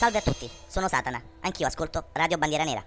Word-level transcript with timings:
Salve 0.00 0.16
a 0.16 0.22
tutti, 0.22 0.48
sono 0.66 0.88
Satana, 0.88 1.20
anch'io 1.42 1.66
ascolto 1.66 2.06
Radio 2.12 2.38
Bandiera 2.38 2.64
Nera. 2.64 2.82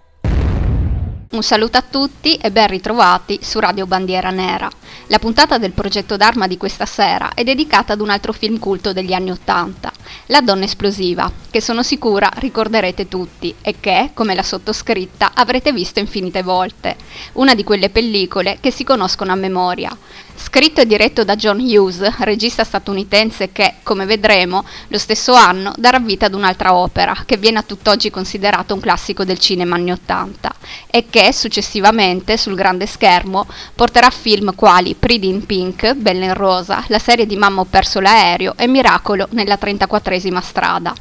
Un 1.30 1.42
saluto 1.44 1.78
a 1.78 1.84
tutti 1.88 2.34
e 2.34 2.50
ben 2.50 2.66
ritrovati 2.66 3.38
su 3.40 3.60
Radio 3.60 3.86
Bandiera 3.86 4.30
Nera. 4.30 4.68
La 5.06 5.20
puntata 5.20 5.56
del 5.56 5.70
progetto 5.70 6.16
d'arma 6.16 6.48
di 6.48 6.56
questa 6.56 6.86
sera 6.86 7.32
è 7.34 7.44
dedicata 7.44 7.92
ad 7.92 8.00
un 8.00 8.10
altro 8.10 8.32
film 8.32 8.58
culto 8.58 8.92
degli 8.92 9.12
anni 9.12 9.30
Ottanta, 9.30 9.92
La 10.26 10.40
donna 10.40 10.64
esplosiva, 10.64 11.30
che 11.50 11.60
sono 11.60 11.82
sicura 11.82 12.30
ricorderete 12.36 13.08
tutti 13.08 13.54
e 13.60 13.76
che, 13.80 14.10
come 14.14 14.34
la 14.34 14.42
sottoscritta, 14.42 15.32
avrete 15.34 15.72
visto 15.72 16.00
infinite 16.00 16.42
volte. 16.42 16.96
Una 17.34 17.54
di 17.54 17.64
quelle 17.64 17.90
pellicole 17.90 18.58
che 18.60 18.70
si 18.70 18.84
conoscono 18.84 19.32
a 19.32 19.36
memoria. 19.36 19.96
Scritto 20.36 20.80
e 20.80 20.86
diretto 20.86 21.22
da 21.24 21.36
John 21.36 21.60
Hughes, 21.60 22.18
regista 22.18 22.64
statunitense 22.64 23.52
che, 23.52 23.74
come 23.84 24.04
vedremo, 24.04 24.64
lo 24.88 24.98
stesso 24.98 25.32
anno 25.32 25.72
darà 25.76 26.00
vita 26.00 26.26
ad 26.26 26.34
un'altra 26.34 26.74
opera, 26.74 27.22
che 27.24 27.36
viene 27.36 27.58
a 27.58 27.62
tutt'oggi 27.62 28.10
considerato 28.10 28.74
un 28.74 28.80
classico 28.80 29.24
del 29.24 29.38
cinema 29.38 29.76
anni 29.76 29.92
Ottanta, 29.92 30.52
e 30.90 31.06
che 31.08 31.32
successivamente 31.32 32.36
sul 32.36 32.56
grande 32.56 32.86
schermo 32.86 33.46
porterà 33.74 34.10
film 34.10 34.54
quali 34.56 34.94
Pretty 34.94 35.28
in 35.28 35.46
Pink, 35.46 35.94
Bella 35.94 36.24
in 36.24 36.34
Rosa, 36.34 36.84
la 36.88 36.98
serie 36.98 37.26
di 37.26 37.36
Mamma 37.36 37.60
ho 37.60 37.66
perso 37.66 38.00
l'aereo 38.00 38.54
e 38.56 38.66
Miracolo 38.66 39.28
nella 39.30 39.56
34esima 40.02 40.40
strada. 40.40 40.94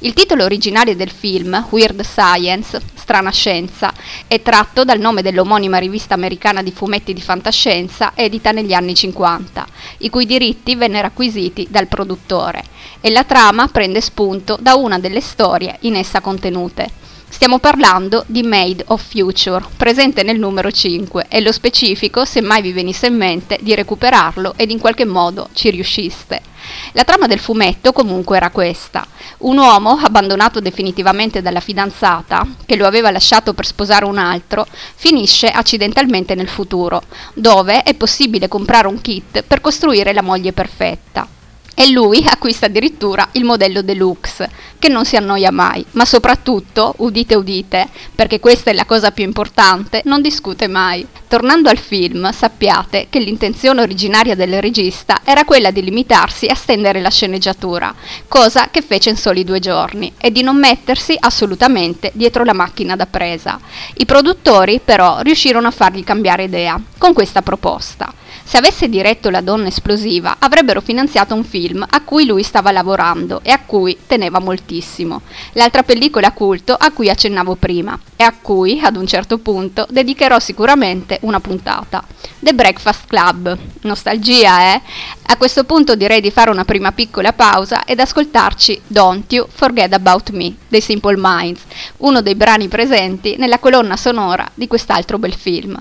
Il 0.00 0.14
titolo 0.14 0.44
originale 0.44 0.96
del 0.96 1.10
film, 1.10 1.66
Weird 1.70 2.00
Science, 2.02 2.80
Strana 2.94 3.30
Scienza, 3.30 3.92
è 4.26 4.42
tratto 4.42 4.84
dal 4.84 4.98
nome 4.98 5.22
dell'omonima 5.22 5.78
rivista 5.78 6.14
americana 6.14 6.62
di 6.62 6.72
fumetti 6.72 7.12
di 7.12 7.20
fantascienza 7.20 8.12
edita 8.14 8.52
negli 8.52 8.72
anni 8.72 8.94
50, 8.94 9.66
i 9.98 10.10
cui 10.10 10.26
diritti 10.26 10.74
vennero 10.74 11.06
acquisiti 11.06 11.66
dal 11.70 11.86
produttore, 11.86 12.64
e 13.00 13.10
la 13.10 13.24
trama 13.24 13.68
prende 13.68 14.00
spunto 14.00 14.56
da 14.60 14.74
una 14.74 14.98
delle 14.98 15.20
storie 15.20 15.76
in 15.80 15.96
essa 15.96 16.20
contenute. 16.20 16.90
Stiamo 17.30 17.58
parlando 17.58 18.24
di 18.26 18.42
Made 18.42 18.84
of 18.88 19.04
Future, 19.06 19.64
presente 19.76 20.22
nel 20.22 20.38
numero 20.38 20.70
5, 20.70 21.26
e 21.28 21.40
lo 21.40 21.52
specifico, 21.52 22.24
se 22.24 22.40
mai 22.40 22.62
vi 22.62 22.72
venisse 22.72 23.06
in 23.06 23.16
mente, 23.16 23.58
di 23.60 23.74
recuperarlo 23.74 24.54
ed 24.56 24.70
in 24.70 24.78
qualche 24.78 25.04
modo 25.04 25.48
ci 25.52 25.70
riusciste. 25.70 26.47
La 26.92 27.04
trama 27.04 27.26
del 27.26 27.38
fumetto 27.38 27.92
comunque 27.92 28.36
era 28.36 28.50
questa. 28.50 29.06
Un 29.38 29.58
uomo, 29.58 29.98
abbandonato 30.02 30.60
definitivamente 30.60 31.42
dalla 31.42 31.60
fidanzata, 31.60 32.46
che 32.66 32.76
lo 32.76 32.86
aveva 32.86 33.10
lasciato 33.10 33.54
per 33.54 33.66
sposare 33.66 34.04
un 34.04 34.18
altro, 34.18 34.66
finisce 34.94 35.48
accidentalmente 35.48 36.34
nel 36.34 36.48
futuro, 36.48 37.02
dove 37.34 37.82
è 37.82 37.94
possibile 37.94 38.48
comprare 38.48 38.88
un 38.88 39.00
kit 39.00 39.42
per 39.42 39.60
costruire 39.60 40.12
la 40.12 40.22
moglie 40.22 40.52
perfetta 40.52 41.37
e 41.80 41.92
lui 41.92 42.24
acquista 42.26 42.66
addirittura 42.66 43.28
il 43.32 43.44
modello 43.44 43.82
deluxe, 43.82 44.50
che 44.80 44.88
non 44.88 45.04
si 45.04 45.14
annoia 45.14 45.52
mai, 45.52 45.84
ma 45.92 46.04
soprattutto, 46.04 46.94
udite 46.96 47.36
udite, 47.36 47.88
perché 48.16 48.40
questa 48.40 48.72
è 48.72 48.74
la 48.74 48.84
cosa 48.84 49.12
più 49.12 49.22
importante, 49.22 50.02
non 50.06 50.20
discute 50.20 50.66
mai. 50.66 51.06
Tornando 51.28 51.68
al 51.68 51.78
film, 51.78 52.32
sappiate 52.32 53.06
che 53.08 53.20
l'intenzione 53.20 53.80
originaria 53.80 54.34
del 54.34 54.60
regista 54.60 55.20
era 55.22 55.44
quella 55.44 55.70
di 55.70 55.84
limitarsi 55.84 56.46
a 56.46 56.56
stendere 56.56 57.00
la 57.00 57.10
sceneggiatura, 57.10 57.94
cosa 58.26 58.70
che 58.72 58.82
fece 58.82 59.10
in 59.10 59.16
soli 59.16 59.44
due 59.44 59.60
giorni, 59.60 60.12
e 60.18 60.32
di 60.32 60.42
non 60.42 60.56
mettersi 60.56 61.16
assolutamente 61.16 62.10
dietro 62.12 62.42
la 62.42 62.54
macchina 62.54 62.96
da 62.96 63.06
presa. 63.06 63.60
I 63.94 64.04
produttori 64.04 64.80
però 64.84 65.20
riuscirono 65.20 65.68
a 65.68 65.72
fargli 65.72 66.02
cambiare 66.02 66.42
idea 66.42 66.80
con 66.98 67.12
questa 67.12 67.42
proposta. 67.42 68.12
Se 68.48 68.56
avesse 68.56 68.88
diretto 68.88 69.28
La 69.28 69.42
donna 69.42 69.68
esplosiva, 69.68 70.36
avrebbero 70.38 70.80
finanziato 70.80 71.34
un 71.34 71.44
film 71.44 71.67
a 71.88 72.00
cui 72.02 72.24
lui 72.24 72.42
stava 72.42 72.70
lavorando 72.70 73.40
e 73.42 73.50
a 73.50 73.60
cui 73.64 73.96
teneva 74.06 74.38
moltissimo. 74.38 75.22
L'altra 75.52 75.82
pellicola 75.82 76.32
culto 76.32 76.74
a 76.74 76.90
cui 76.92 77.10
accennavo 77.10 77.56
prima 77.56 77.98
e 78.16 78.24
a 78.24 78.32
cui, 78.40 78.80
ad 78.82 78.96
un 78.96 79.06
certo 79.06 79.38
punto, 79.38 79.86
dedicherò 79.88 80.38
sicuramente 80.38 81.18
una 81.22 81.40
puntata. 81.40 82.04
The 82.38 82.54
Breakfast 82.54 83.06
Club. 83.06 83.56
Nostalgia, 83.82 84.74
eh? 84.74 84.82
A 85.30 85.36
questo 85.36 85.64
punto 85.64 85.94
direi 85.94 86.20
di 86.20 86.30
fare 86.30 86.50
una 86.50 86.64
prima 86.64 86.92
piccola 86.92 87.32
pausa 87.32 87.84
ed 87.84 88.00
ascoltarci 88.00 88.82
Don't 88.86 89.30
You 89.32 89.46
Forget 89.50 89.92
About 89.92 90.30
Me 90.30 90.54
dei 90.68 90.80
Simple 90.80 91.16
Minds, 91.18 91.62
uno 91.98 92.22
dei 92.22 92.34
brani 92.34 92.68
presenti 92.68 93.36
nella 93.36 93.58
colonna 93.58 93.96
sonora 93.96 94.48
di 94.54 94.66
quest'altro 94.66 95.18
bel 95.18 95.34
film. 95.34 95.80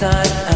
inside 0.00 0.47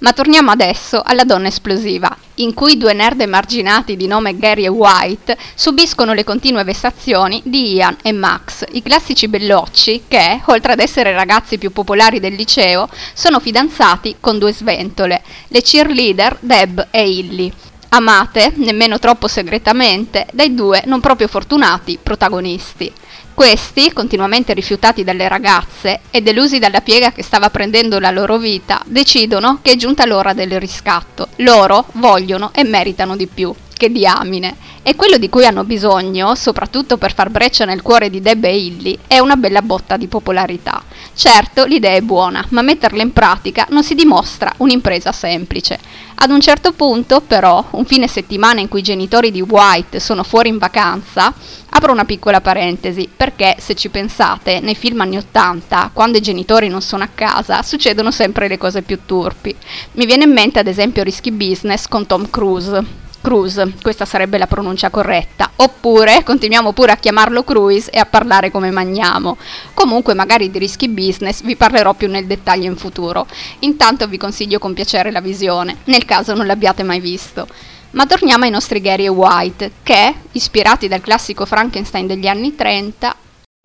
Ma 0.00 0.12
torniamo 0.14 0.50
adesso 0.50 1.02
alla 1.04 1.24
donna 1.24 1.48
esplosiva, 1.48 2.16
in 2.36 2.54
cui 2.54 2.78
due 2.78 2.94
nerd 2.94 3.20
emarginati 3.20 3.96
di 3.96 4.06
nome 4.06 4.38
Gary 4.38 4.64
e 4.64 4.68
White 4.68 5.36
subiscono 5.54 6.14
le 6.14 6.24
continue 6.24 6.64
vessazioni 6.64 7.42
di 7.44 7.74
Ian 7.74 7.98
e 8.02 8.12
Max, 8.12 8.64
i 8.72 8.82
classici 8.82 9.28
bellocci 9.28 10.04
che, 10.08 10.40
oltre 10.46 10.72
ad 10.72 10.80
essere 10.80 11.12
ragazzi 11.12 11.58
più 11.58 11.70
popolari 11.70 12.18
del 12.18 12.34
liceo, 12.34 12.88
sono 13.12 13.40
fidanzati 13.40 14.16
con 14.20 14.38
due 14.38 14.52
sventole, 14.52 15.22
le 15.48 15.60
cheerleader 15.60 16.38
Deb 16.40 16.88
e 16.90 17.10
Illy 17.10 17.52
amate, 17.90 18.52
nemmeno 18.56 18.98
troppo 18.98 19.28
segretamente, 19.28 20.26
dai 20.32 20.54
due 20.54 20.82
non 20.86 21.00
proprio 21.00 21.28
fortunati 21.28 21.98
protagonisti. 22.02 22.92
Questi, 23.40 23.90
continuamente 23.94 24.52
rifiutati 24.52 25.02
dalle 25.02 25.26
ragazze 25.26 26.00
e 26.10 26.20
delusi 26.20 26.58
dalla 26.58 26.82
piega 26.82 27.10
che 27.10 27.22
stava 27.22 27.48
prendendo 27.48 27.98
la 27.98 28.10
loro 28.10 28.36
vita, 28.36 28.82
decidono 28.84 29.60
che 29.62 29.72
è 29.72 29.76
giunta 29.76 30.04
l'ora 30.04 30.34
del 30.34 30.60
riscatto. 30.60 31.28
Loro 31.36 31.86
vogliono 31.92 32.50
e 32.52 32.64
meritano 32.64 33.16
di 33.16 33.26
più. 33.26 33.50
Che 33.80 33.90
diamine! 33.90 34.56
E 34.82 34.94
quello 34.94 35.16
di 35.16 35.30
cui 35.30 35.46
hanno 35.46 35.64
bisogno, 35.64 36.34
soprattutto 36.34 36.98
per 36.98 37.14
far 37.14 37.30
breccia 37.30 37.64
nel 37.64 37.80
cuore 37.80 38.10
di 38.10 38.20
Deb 38.20 38.44
e 38.44 38.54
Illy, 38.54 38.98
è 39.06 39.20
una 39.20 39.36
bella 39.36 39.62
botta 39.62 39.96
di 39.96 40.06
popolarità. 40.06 40.82
Certo, 41.14 41.64
l'idea 41.64 41.94
è 41.94 42.02
buona, 42.02 42.44
ma 42.50 42.60
metterla 42.60 43.00
in 43.00 43.14
pratica 43.14 43.66
non 43.70 43.82
si 43.82 43.94
dimostra 43.94 44.52
un'impresa 44.58 45.12
semplice. 45.12 45.78
Ad 46.16 46.28
un 46.28 46.42
certo 46.42 46.72
punto, 46.72 47.22
però, 47.22 47.68
un 47.70 47.86
fine 47.86 48.06
settimana 48.06 48.60
in 48.60 48.68
cui 48.68 48.80
i 48.80 48.82
genitori 48.82 49.30
di 49.30 49.40
White 49.40 49.98
sono 49.98 50.24
fuori 50.24 50.50
in 50.50 50.58
vacanza, 50.58 51.32
apro 51.70 51.90
una 51.90 52.04
piccola 52.04 52.42
parentesi, 52.42 53.08
perché 53.16 53.56
se 53.60 53.74
ci 53.74 53.88
pensate, 53.88 54.60
nei 54.60 54.74
film 54.74 55.00
anni 55.00 55.16
80, 55.16 55.92
quando 55.94 56.18
i 56.18 56.20
genitori 56.20 56.68
non 56.68 56.82
sono 56.82 57.02
a 57.02 57.08
casa, 57.14 57.62
succedono 57.62 58.10
sempre 58.10 58.46
le 58.46 58.58
cose 58.58 58.82
più 58.82 58.98
turpi. 59.06 59.56
Mi 59.92 60.04
viene 60.04 60.24
in 60.24 60.32
mente 60.32 60.58
ad 60.58 60.66
esempio 60.66 61.02
Risky 61.02 61.30
Business 61.30 61.88
con 61.88 62.06
Tom 62.06 62.28
Cruise 62.28 63.08
Cruise, 63.20 63.74
questa 63.82 64.04
sarebbe 64.04 64.38
la 64.38 64.46
pronuncia 64.46 64.88
corretta, 64.88 65.50
oppure 65.56 66.22
continuiamo 66.24 66.72
pure 66.72 66.92
a 66.92 66.96
chiamarlo 66.96 67.44
Cruise 67.44 67.90
e 67.90 67.98
a 67.98 68.06
parlare 68.06 68.50
come 68.50 68.70
magniamo. 68.70 69.36
Comunque 69.74 70.14
magari 70.14 70.50
di 70.50 70.58
rischi 70.58 70.88
business 70.88 71.42
vi 71.42 71.56
parlerò 71.56 71.92
più 71.94 72.08
nel 72.08 72.26
dettaglio 72.26 72.64
in 72.64 72.76
futuro. 72.76 73.26
Intanto 73.60 74.06
vi 74.06 74.16
consiglio 74.16 74.58
con 74.58 74.72
piacere 74.72 75.10
la 75.10 75.20
visione, 75.20 75.76
nel 75.84 76.04
caso 76.04 76.34
non 76.34 76.46
l'abbiate 76.46 76.82
mai 76.82 77.00
visto. 77.00 77.46
Ma 77.92 78.06
torniamo 78.06 78.44
ai 78.44 78.50
nostri 78.50 78.80
Gary 78.80 79.04
e 79.04 79.08
White, 79.08 79.72
che, 79.82 80.14
ispirati 80.32 80.88
dal 80.88 81.00
classico 81.00 81.44
Frankenstein 81.44 82.06
degli 82.06 82.26
anni 82.26 82.54
30... 82.54 83.16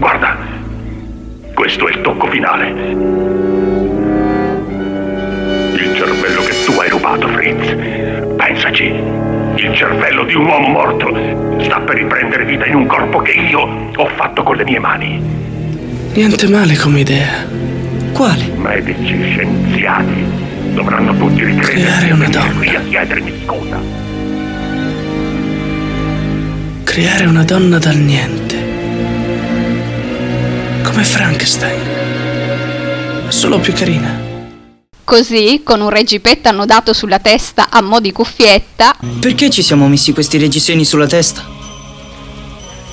Guarda, 0.02 0.38
questo 1.54 1.88
è 1.88 1.92
il 1.92 2.02
tocco 2.02 2.28
finale. 2.28 2.70
Il 5.74 5.96
cervello 5.96 6.42
che 6.44 6.64
tu 6.66 6.72
hai 6.80 6.90
rubato, 6.90 7.28
Fritz. 7.30 8.36
Pensaci. 8.36 9.25
Il 9.58 9.74
cervello 9.74 10.24
di 10.26 10.36
un 10.36 10.46
uomo 10.46 10.68
morto 10.68 11.08
sta 11.64 11.80
per 11.80 11.96
riprendere 11.96 12.46
vita 12.46 12.66
in 12.66 12.76
un 12.76 12.86
corpo 12.88 13.20
che 13.20 13.32
io 13.32 13.60
ho 13.96 14.06
fatto 14.16 14.44
con 14.44 14.56
le 14.58 14.64
mie 14.64 14.80
mani. 14.80 15.22
Niente 16.14 16.48
male 16.48 16.76
come 16.78 17.00
idea. 17.02 17.46
Quale? 18.14 18.46
Medici, 18.56 19.22
scienziati, 19.32 20.26
dovranno 20.74 21.16
tutti 21.18 21.44
ricredere 21.44 21.82
Creare 21.82 22.12
una 22.14 22.28
donna. 22.30 22.54
qui 22.54 22.76
a 22.76 22.82
chiedermi 22.82 23.34
scusa. 23.46 23.78
Creare 26.84 27.26
una 27.26 27.44
donna 27.44 27.78
dal 27.78 27.98
niente. 27.98 28.56
Come 30.84 31.04
Frankenstein. 31.04 31.82
Solo 33.28 33.60
più 33.60 33.74
carina. 33.74 34.25
Così, 35.06 35.62
con 35.64 35.82
un 35.82 35.90
reggipetto 35.90 36.50
annodato 36.50 36.92
sulla 36.92 37.20
testa 37.20 37.68
a 37.70 37.80
mo' 37.82 38.00
di 38.00 38.12
cuffietta, 38.12 38.96
Perché 39.20 39.52
ci 39.52 39.62
siamo 39.62 39.88
messi 39.88 40.14
questi 40.14 40.40
reggiseni 40.40 40.84
sulla 40.84 41.06
testa? 41.06 41.55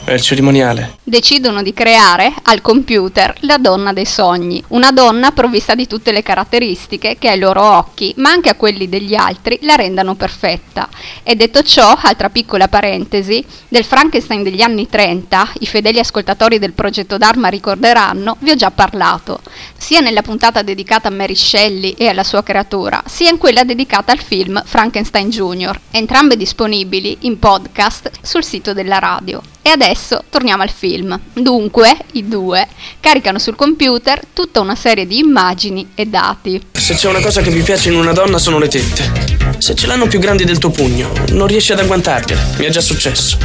È 0.04 0.12
il 0.12 0.20
cerimoniale. 0.20 0.98
decidono 1.04 1.62
di 1.62 1.72
creare 1.72 2.34
al 2.42 2.60
computer 2.60 3.34
la 3.40 3.56
donna 3.58 3.92
dei 3.92 4.04
sogni, 4.04 4.62
una 4.68 4.90
donna 4.90 5.30
provvista 5.30 5.76
di 5.76 5.86
tutte 5.86 6.10
le 6.10 6.22
caratteristiche 6.22 7.18
che 7.18 7.28
ai 7.28 7.38
loro 7.38 7.62
occhi, 7.62 8.12
ma 8.16 8.30
anche 8.30 8.48
a 8.48 8.56
quelli 8.56 8.88
degli 8.88 9.14
altri, 9.14 9.60
la 9.62 9.76
rendano 9.76 10.16
perfetta. 10.16 10.88
E 11.22 11.36
detto 11.36 11.62
ciò, 11.62 11.96
altra 11.96 12.30
piccola 12.30 12.66
parentesi, 12.66 13.44
del 13.68 13.84
Frankenstein 13.84 14.42
degli 14.42 14.60
anni 14.60 14.88
30, 14.88 15.52
i 15.60 15.66
fedeli 15.66 16.00
ascoltatori 16.00 16.58
del 16.58 16.72
progetto 16.72 17.16
Dharma 17.16 17.48
ricorderanno, 17.48 18.36
vi 18.40 18.50
ho 18.50 18.56
già 18.56 18.72
parlato, 18.72 19.40
sia 19.76 20.00
nella 20.00 20.22
puntata 20.22 20.62
dedicata 20.62 21.08
a 21.08 21.12
Mary 21.12 21.36
Shelley 21.36 21.92
e 21.92 22.08
alla 22.08 22.24
sua 22.24 22.42
creatura, 22.42 23.02
sia 23.06 23.30
in 23.30 23.38
quella 23.38 23.62
dedicata 23.62 24.10
al 24.10 24.20
film 24.20 24.60
Frankenstein 24.64 25.30
Jr., 25.30 25.78
entrambe 25.92 26.36
disponibili 26.36 27.18
in 27.20 27.38
podcast 27.38 28.10
sul 28.20 28.42
sito 28.42 28.72
della 28.72 28.98
radio. 28.98 29.40
E 29.62 29.70
adesso 29.70 30.24
torniamo 30.28 30.62
al 30.62 30.70
film. 30.70 31.18
Dunque, 31.32 31.96
i 32.12 32.26
due 32.26 32.66
caricano 32.98 33.38
sul 33.38 33.54
computer 33.54 34.20
tutta 34.32 34.60
una 34.60 34.74
serie 34.74 35.06
di 35.06 35.18
immagini 35.18 35.90
e 35.94 36.06
dati. 36.06 36.60
Se 36.72 36.94
c'è 36.94 37.08
una 37.08 37.20
cosa 37.20 37.40
che 37.42 37.50
mi 37.50 37.62
piace 37.62 37.88
in 37.88 37.94
una 37.94 38.12
donna 38.12 38.38
sono 38.38 38.58
le 38.58 38.68
tette. 38.68 39.56
Se 39.58 39.76
ce 39.76 39.86
l'hanno 39.86 40.08
più 40.08 40.18
grandi 40.18 40.44
del 40.44 40.58
tuo 40.58 40.70
pugno, 40.70 41.12
non 41.30 41.46
riesci 41.46 41.72
ad 41.72 41.78
agguantargliele. 41.78 42.40
Mi 42.58 42.64
è 42.64 42.70
già 42.70 42.80
successo. 42.80 43.38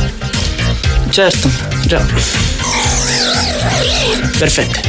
Certo. 1.09 1.49
Già. 1.85 2.03
Perfette. 4.37 4.81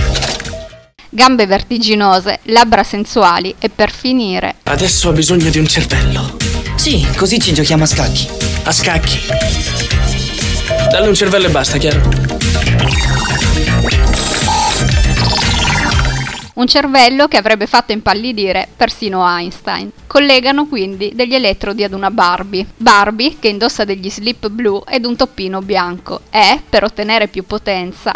Gambe 1.11 1.47
vertiginose, 1.47 2.41
labbra 2.45 2.85
sensuali 2.85 3.55
e 3.59 3.71
per 3.71 3.91
finire 3.91 4.57
Adesso 4.65 5.09
ho 5.09 5.13
bisogno 5.13 5.49
di 5.49 5.59
un 5.59 5.67
cervello. 5.67 6.37
Sì, 6.77 7.07
così 7.17 7.41
ci 7.41 7.53
giochiamo 7.55 7.85
a 7.85 7.87
scacchi. 7.87 8.29
A 8.65 8.73
scacchi. 8.73 9.19
Dalle 10.91 11.09
un 11.09 11.15
cervello 11.15 11.47
e 11.47 11.51
basta, 11.51 11.79
chiaro? 11.79 12.29
un 16.59 16.67
cervello 16.67 17.29
che 17.29 17.37
avrebbe 17.37 17.67
fatto 17.69 17.93
impallidire 17.93 18.67
persino 18.77 19.25
Einstein. 19.25 19.93
Collegano 20.09 20.67
quindi 20.67 21.13
degli 21.15 21.35
elettrodi 21.35 21.85
ad 21.85 21.93
una 21.93 22.11
Barbie. 22.11 22.67
Barbie 22.77 23.37
che 23.39 23.47
indossa 23.47 23.85
degli 23.85 24.11
slip 24.11 24.49
blu 24.49 24.83
ed 24.89 25.05
un 25.05 25.15
toppino 25.15 25.61
bianco 25.63 26.23
e, 26.31 26.61
per 26.69 26.83
ottenere 26.83 27.29
più 27.29 27.45
potenza, 27.47 28.13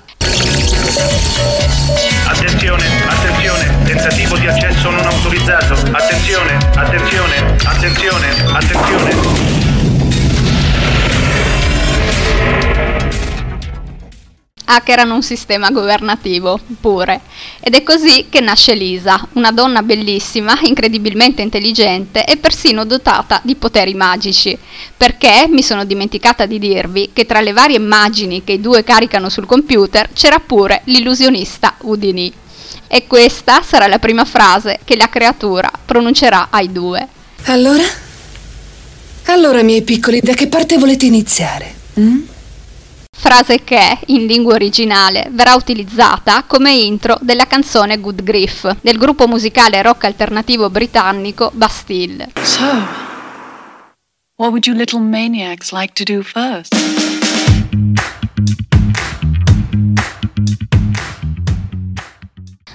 Attenzione, 2.26 2.84
attenzione, 3.06 3.84
tentativo 3.84 4.36
di 4.36 4.46
accesso 4.46 4.90
non 4.90 5.04
autorizzato. 5.04 5.74
Attenzione, 5.92 6.56
attenzione, 6.74 7.56
attenzione, 7.64 8.26
attenzione. 8.52 9.61
Hackerano 14.74 15.14
un 15.14 15.22
sistema 15.22 15.70
governativo, 15.70 16.58
pure. 16.80 17.20
Ed 17.60 17.74
è 17.74 17.82
così 17.82 18.26
che 18.28 18.40
nasce 18.40 18.74
Lisa, 18.74 19.28
una 19.32 19.52
donna 19.52 19.82
bellissima, 19.82 20.58
incredibilmente 20.62 21.42
intelligente 21.42 22.24
e 22.24 22.36
persino 22.36 22.84
dotata 22.84 23.40
di 23.42 23.54
poteri 23.54 23.94
magici. 23.94 24.56
Perché 24.96 25.46
mi 25.48 25.62
sono 25.62 25.84
dimenticata 25.84 26.46
di 26.46 26.58
dirvi 26.58 27.10
che 27.12 27.26
tra 27.26 27.40
le 27.40 27.52
varie 27.52 27.76
immagini 27.76 28.44
che 28.44 28.52
i 28.52 28.60
due 28.60 28.84
caricano 28.84 29.28
sul 29.28 29.46
computer 29.46 30.10
c'era 30.12 30.40
pure 30.40 30.82
l'illusionista 30.84 31.74
Houdini. 31.78 32.32
E 32.88 33.06
questa 33.06 33.62
sarà 33.62 33.86
la 33.86 33.98
prima 33.98 34.24
frase 34.24 34.80
che 34.84 34.96
la 34.96 35.08
creatura 35.08 35.70
pronuncerà 35.84 36.48
ai 36.50 36.70
due. 36.70 37.06
Allora? 37.44 37.82
Allora, 39.26 39.62
miei 39.62 39.82
piccoli, 39.82 40.20
da 40.20 40.34
che 40.34 40.48
parte 40.48 40.78
volete 40.78 41.06
iniziare? 41.06 41.74
Mm? 41.98 42.20
Frase 43.14 43.62
che, 43.62 43.98
in 44.06 44.26
lingua 44.26 44.54
originale, 44.54 45.28
verrà 45.30 45.54
utilizzata 45.54 46.42
come 46.44 46.72
intro 46.72 47.18
della 47.20 47.46
canzone 47.46 48.00
Good 48.00 48.22
Grief 48.22 48.76
del 48.80 48.98
gruppo 48.98 49.28
musicale 49.28 49.80
rock 49.82 50.04
alternativo 50.04 50.70
britannico 50.70 51.50
Bastille. 51.52 52.30
So, 52.42 52.64
what 54.36 54.50
would 54.50 54.66
you 54.66 54.74
little 54.74 55.00
maniacs 55.00 55.72
like 55.72 55.92
to 55.94 56.04
do 56.04 56.22
first? 56.22 57.11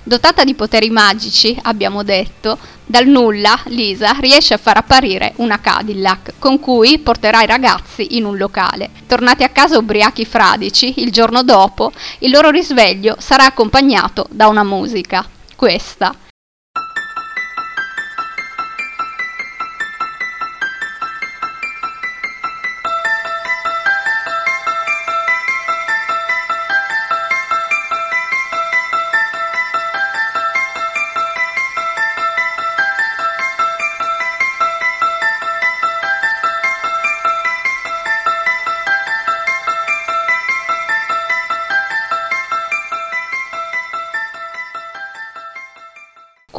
Dotata 0.07 0.45
di 0.45 0.53
poteri 0.53 0.89
magici, 0.89 1.59
abbiamo 1.63 2.01
detto, 2.01 2.57
dal 2.85 3.07
nulla 3.07 3.59
Lisa 3.65 4.15
riesce 4.21 4.53
a 4.53 4.57
far 4.57 4.77
apparire 4.77 5.33
una 5.35 5.59
Cadillac 5.59 6.35
con 6.39 6.61
cui 6.61 6.97
porterà 6.99 7.41
i 7.41 7.45
ragazzi 7.45 8.15
in 8.15 8.23
un 8.23 8.37
locale. 8.37 8.89
Tornati 9.05 9.43
a 9.43 9.49
casa 9.49 9.77
ubriachi 9.77 10.23
fradici, 10.23 11.01
il 11.01 11.11
giorno 11.11 11.43
dopo 11.43 11.91
il 12.19 12.31
loro 12.31 12.51
risveglio 12.51 13.17
sarà 13.19 13.43
accompagnato 13.47 14.27
da 14.29 14.47
una 14.47 14.63
musica. 14.63 15.27
Questa. 15.57 16.26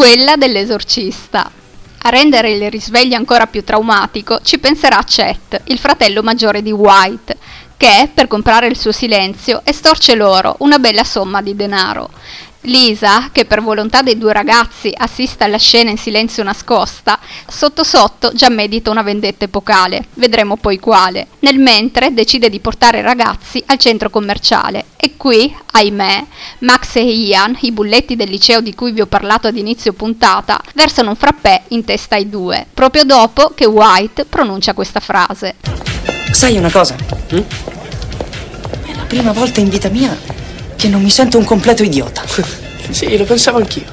Quella 0.09 0.37
dell'esorcista. 0.37 1.51
A 1.99 2.09
rendere 2.09 2.53
il 2.53 2.71
risveglio 2.71 3.15
ancora 3.15 3.47
più 3.47 3.63
traumatico 3.63 4.41
ci 4.43 4.59
penserà 4.59 5.03
Chet, 5.05 5.61
il 5.65 5.79
fratello 5.79 6.23
maggiore 6.23 6.63
di 6.63 6.73
White, 6.73 7.37
che, 7.79 8.11
per 8.13 8.27
comprare 8.27 8.67
il 8.67 8.77
suo 8.77 8.93
silenzio, 8.93 9.63
estorce 9.65 10.15
loro 10.15 10.57
una 10.59 10.79
bella 10.79 11.05
somma 11.05 11.41
di 11.41 11.57
denaro. 11.57 12.11
Lisa, 12.63 13.31
che 13.31 13.45
per 13.45 13.63
volontà 13.63 14.03
dei 14.03 14.19
due 14.19 14.33
ragazzi 14.33 14.93
assiste 14.95 15.45
alla 15.45 15.59
scena 15.59 15.91
in 15.91 15.97
silenzio 15.97 16.43
nascosta, 16.43 17.19
sotto 17.47 17.85
sotto 17.85 18.33
già 18.35 18.49
medita 18.51 18.91
una 18.91 19.03
vendetta 19.03 19.45
epocale, 19.45 20.07
vedremo 20.15 20.57
poi 20.57 20.81
quale. 20.81 21.29
Nel 21.39 21.59
mentre 21.61 22.13
decide 22.13 22.51
di 22.51 22.59
portare 22.59 22.99
i 22.99 23.03
ragazzi 23.03 23.63
al 23.67 23.79
centro 23.79 24.11
commerciale 24.11 24.87
e 24.97 25.17
qui, 25.17 25.55
ahimè, 25.71 26.25
Max 26.59 26.97
e 26.97 27.05
Ian, 27.05 27.57
i 27.61 27.71
bulletti 27.71 28.17
del 28.17 28.29
liceo 28.29 28.61
di 28.61 28.75
cui 28.75 28.91
vi 28.91 29.03
ho 29.03 29.07
parlato 29.07 29.47
ad 29.47 29.57
inizio 29.57 29.93
puntata, 29.93 30.61
versano 30.75 31.11
un 31.11 31.17
frappè 31.17 31.63
in 31.69 31.85
testa 31.85 32.17
ai 32.17 32.29
due, 32.29 32.67
proprio 32.75 33.05
dopo 33.05 33.53
che 33.55 33.67
White 33.67 34.25
pronuncia 34.25 34.75
questa 34.75 35.01
frase. 35.01 35.98
Sai 36.31 36.57
una 36.57 36.71
cosa? 36.71 36.95
Mm? 37.35 37.39
È 38.87 38.95
la 38.95 39.05
prima 39.07 39.33
volta 39.33 39.61
in 39.61 39.69
vita 39.69 39.89
mia 39.89 40.17
che 40.77 40.89
non 40.89 41.03
mi 41.03 41.11
sento 41.11 41.39
un 41.39 41.45
completo 41.45 41.83
idiota. 41.83 42.23
Sì, 42.91 43.19
lo 43.19 43.25
pensavo 43.25 43.59
anch'io. 43.59 43.85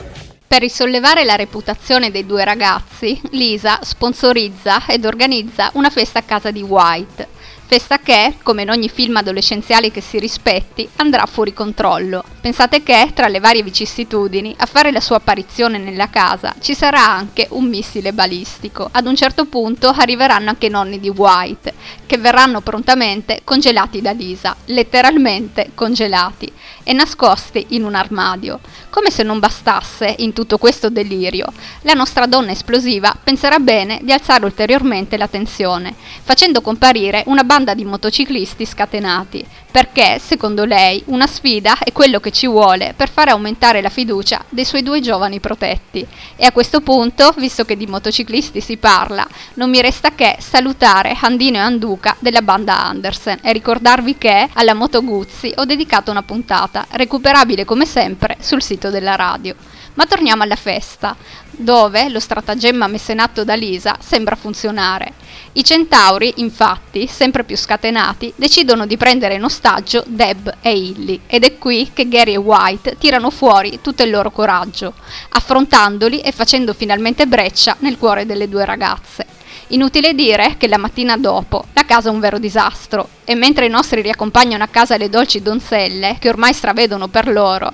Per 0.47 0.61
risollevare 0.61 1.25
la 1.25 1.35
reputazione 1.35 2.11
dei 2.11 2.25
due 2.25 2.45
ragazzi, 2.45 3.19
Lisa 3.31 3.79
sponsorizza 3.81 4.85
ed 4.87 5.03
organizza 5.03 5.69
una 5.73 5.89
festa 5.89 6.19
a 6.19 6.21
casa 6.21 6.49
di 6.49 6.61
White, 6.61 7.27
Festa 7.67 7.97
che, 7.97 8.35
come 8.43 8.61
in 8.61 8.69
ogni 8.69 8.89
film 8.89 9.17
adolescenziale 9.17 9.89
che 9.89 9.99
si 9.99 10.19
rispetti, 10.19 10.87
andrà 10.97 11.25
fuori 11.25 11.51
controllo. 11.51 12.23
Pensate 12.39 12.83
che, 12.83 13.09
tra 13.15 13.27
le 13.27 13.39
varie 13.39 13.63
vicissitudini, 13.63 14.53
a 14.55 14.67
fare 14.67 14.91
la 14.91 14.99
sua 14.99 15.15
apparizione 15.15 15.79
nella 15.79 16.09
casa 16.11 16.53
ci 16.59 16.75
sarà 16.75 17.03
anche 17.03 17.47
un 17.49 17.65
missile 17.65 18.13
balistico. 18.13 18.87
Ad 18.91 19.07
un 19.07 19.15
certo 19.15 19.45
punto 19.45 19.87
arriveranno 19.89 20.49
anche 20.49 20.67
i 20.67 20.69
nonni 20.69 20.99
di 20.99 21.09
White, 21.09 21.73
che 22.05 22.17
verranno 22.19 22.61
prontamente 22.61 23.41
congelati 23.43 23.99
da 23.99 24.11
Lisa, 24.11 24.55
letteralmente 24.65 25.71
congelati, 25.73 26.51
e 26.85 26.93
nascosti 26.93 27.65
in 27.69 27.83
un 27.83 27.95
armadio. 27.95 28.61
Come 28.89 29.09
se 29.09 29.23
non 29.23 29.39
bastasse, 29.39 30.15
in 30.19 30.31
tutto 30.31 30.57
questo 30.57 30.89
delirio, 30.89 31.51
la 31.81 31.93
nostra 31.93 32.27
donna 32.27 32.51
esplosiva 32.51 33.13
penserà 33.21 33.59
bene 33.59 33.99
di 34.03 34.13
alzare 34.13 34.45
ulteriormente 34.45 35.17
la 35.17 35.27
tensione, 35.27 35.93
facendo 36.23 36.61
comparire 36.61 37.23
una 37.25 37.43
banda 37.43 37.73
di 37.73 37.83
motociclisti 37.83 38.65
scatenati, 38.65 39.45
perché, 39.75 40.19
secondo 40.19 40.63
lei, 40.63 41.03
una 41.07 41.27
sfida 41.27 41.77
è 41.79 41.91
quello 41.91 42.21
che 42.21 42.31
ci 42.31 42.47
vuole 42.47 42.93
per 42.95 43.09
fare 43.09 43.31
aumentare 43.31 43.81
la 43.81 43.89
fiducia 43.89 44.41
dei 44.47 44.63
suoi 44.63 44.83
due 44.83 45.01
giovani 45.01 45.41
protetti. 45.41 46.05
E 46.37 46.45
a 46.45 46.53
questo 46.53 46.79
punto, 46.79 47.33
visto 47.37 47.65
che 47.65 47.75
di 47.75 47.85
motociclisti 47.85 48.61
si 48.61 48.77
parla, 48.77 49.27
non 49.55 49.69
mi 49.69 49.81
resta 49.81 50.11
che 50.11 50.37
salutare 50.39 51.17
Andino 51.19 51.57
e 51.57 51.61
Anduca 51.61 52.15
della 52.19 52.41
banda 52.41 52.79
Andersen 52.79 53.39
e 53.41 53.51
ricordarvi 53.51 54.17
che 54.17 54.47
alla 54.53 54.73
Moto 54.73 55.03
Guzzi 55.03 55.51
ho 55.55 55.65
dedicato 55.65 56.11
una 56.11 56.23
puntata, 56.23 56.74
recuperabile 56.91 57.63
come 57.63 57.85
sempre 57.85 58.37
sul 58.39 58.63
sito 58.63 58.89
della 58.89 59.15
radio. 59.15 59.55
Ma 59.93 60.05
torniamo 60.05 60.43
alla 60.43 60.57
festa, 60.57 61.15
dove 61.51 62.09
lo 62.09 62.19
stratagemma 62.19 62.87
messo 62.87 63.11
in 63.11 63.19
atto 63.19 63.43
da 63.43 63.53
Lisa 63.53 63.97
sembra 63.99 64.35
funzionare. 64.35 65.13
I 65.53 65.63
centauri, 65.63 66.33
infatti, 66.37 67.07
sempre 67.07 67.45
più 67.45 67.55
scatenati, 67.55 68.33
decidono 68.35 68.85
di 68.85 68.97
prendere 68.97 69.35
in 69.35 69.43
ostaggio 69.43 70.03
Deb 70.05 70.55
e 70.59 70.77
Illy, 70.77 71.21
ed 71.27 71.45
è 71.45 71.57
qui 71.57 71.91
che 71.93 72.09
Gary 72.09 72.33
e 72.33 72.37
White 72.37 72.97
tirano 72.99 73.29
fuori 73.29 73.79
tutto 73.81 74.03
il 74.03 74.09
loro 74.09 74.31
coraggio, 74.31 74.93
affrontandoli 75.29 76.19
e 76.19 76.33
facendo 76.33 76.73
finalmente 76.73 77.25
breccia 77.25 77.75
nel 77.79 77.97
cuore 77.97 78.25
delle 78.25 78.49
due 78.49 78.65
ragazze. 78.65 79.34
Inutile 79.69 80.13
dire 80.13 80.55
che 80.57 80.67
la 80.67 80.77
mattina 80.77 81.17
dopo 81.17 81.65
la 81.73 81.85
casa 81.85 82.09
è 82.09 82.11
un 82.11 82.19
vero 82.19 82.37
disastro 82.37 83.09
e 83.25 83.33
mentre 83.33 83.65
i 83.65 83.69
nostri 83.69 84.01
riaccompagnano 84.01 84.63
a 84.63 84.67
casa 84.67 84.95
le 84.95 85.09
dolci 85.09 85.41
donzelle 85.41 86.17
che 86.19 86.29
ormai 86.29 86.53
stravedono 86.53 87.07
per 87.07 87.27
loro, 87.27 87.71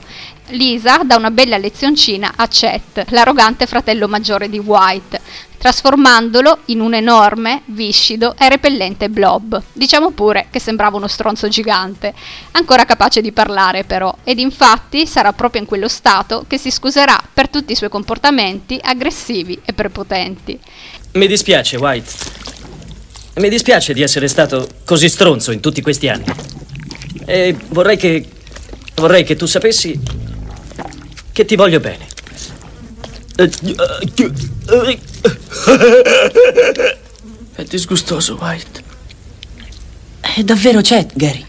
Lisa 0.52 1.00
dà 1.04 1.16
una 1.18 1.32
bella 1.32 1.58
lezioncina 1.58 2.34
a 2.36 2.48
Chet, 2.48 3.06
l'arrogante 3.10 3.66
fratello 3.66 4.08
maggiore 4.08 4.50
di 4.50 4.60
White, 4.60 5.22
trasformandolo 5.58 6.60
in 6.66 6.82
un 6.82 6.94
enorme, 6.94 7.62
viscido 7.66 8.36
e 8.38 8.50
repellente 8.50 9.10
blob. 9.10 9.62
Diciamo 9.72 10.12
pure 10.12 10.48
che 10.50 10.60
sembrava 10.60 10.98
uno 10.98 11.08
stronzo 11.08 11.48
gigante, 11.48 12.14
ancora 12.52 12.86
capace 12.86 13.22
di 13.22 13.32
parlare 13.32 13.84
però, 13.84 14.14
ed 14.24 14.40
infatti 14.40 15.06
sarà 15.06 15.32
proprio 15.34 15.62
in 15.62 15.68
quello 15.68 15.88
stato 15.88 16.46
che 16.48 16.58
si 16.58 16.72
scuserà 16.72 17.22
per 17.34 17.50
tutti 17.50 17.74
i 17.74 17.76
suoi 17.76 17.90
comportamenti 17.90 18.80
aggressivi 18.82 19.60
e 19.64 19.74
prepotenti. 19.74 20.60
Mi 21.14 21.28
dispiace, 21.28 21.76
White. 21.78 22.12
Mi 23.36 23.50
dispiace 23.50 23.94
di 23.94 24.02
essere 24.02 24.28
stato 24.28 24.68
così 24.86 25.10
stronzo 25.10 25.52
in 25.52 25.60
tutti 25.60 25.82
questi 25.82 26.08
anni. 26.08 26.26
E 27.26 27.56
vorrei 27.70 27.98
che. 27.98 28.26
vorrei 28.96 29.24
che 29.24 29.36
tu 29.36 29.46
sapessi 29.46 30.00
che 31.32 31.46
ti 31.46 31.56
voglio 31.56 31.80
bene. 31.80 32.08
È 37.56 37.64
disgustoso, 37.64 38.38
White. 38.40 38.84
È 40.20 40.44
davvero 40.44 40.82
Chet, 40.82 41.12
Gary. 41.14 41.46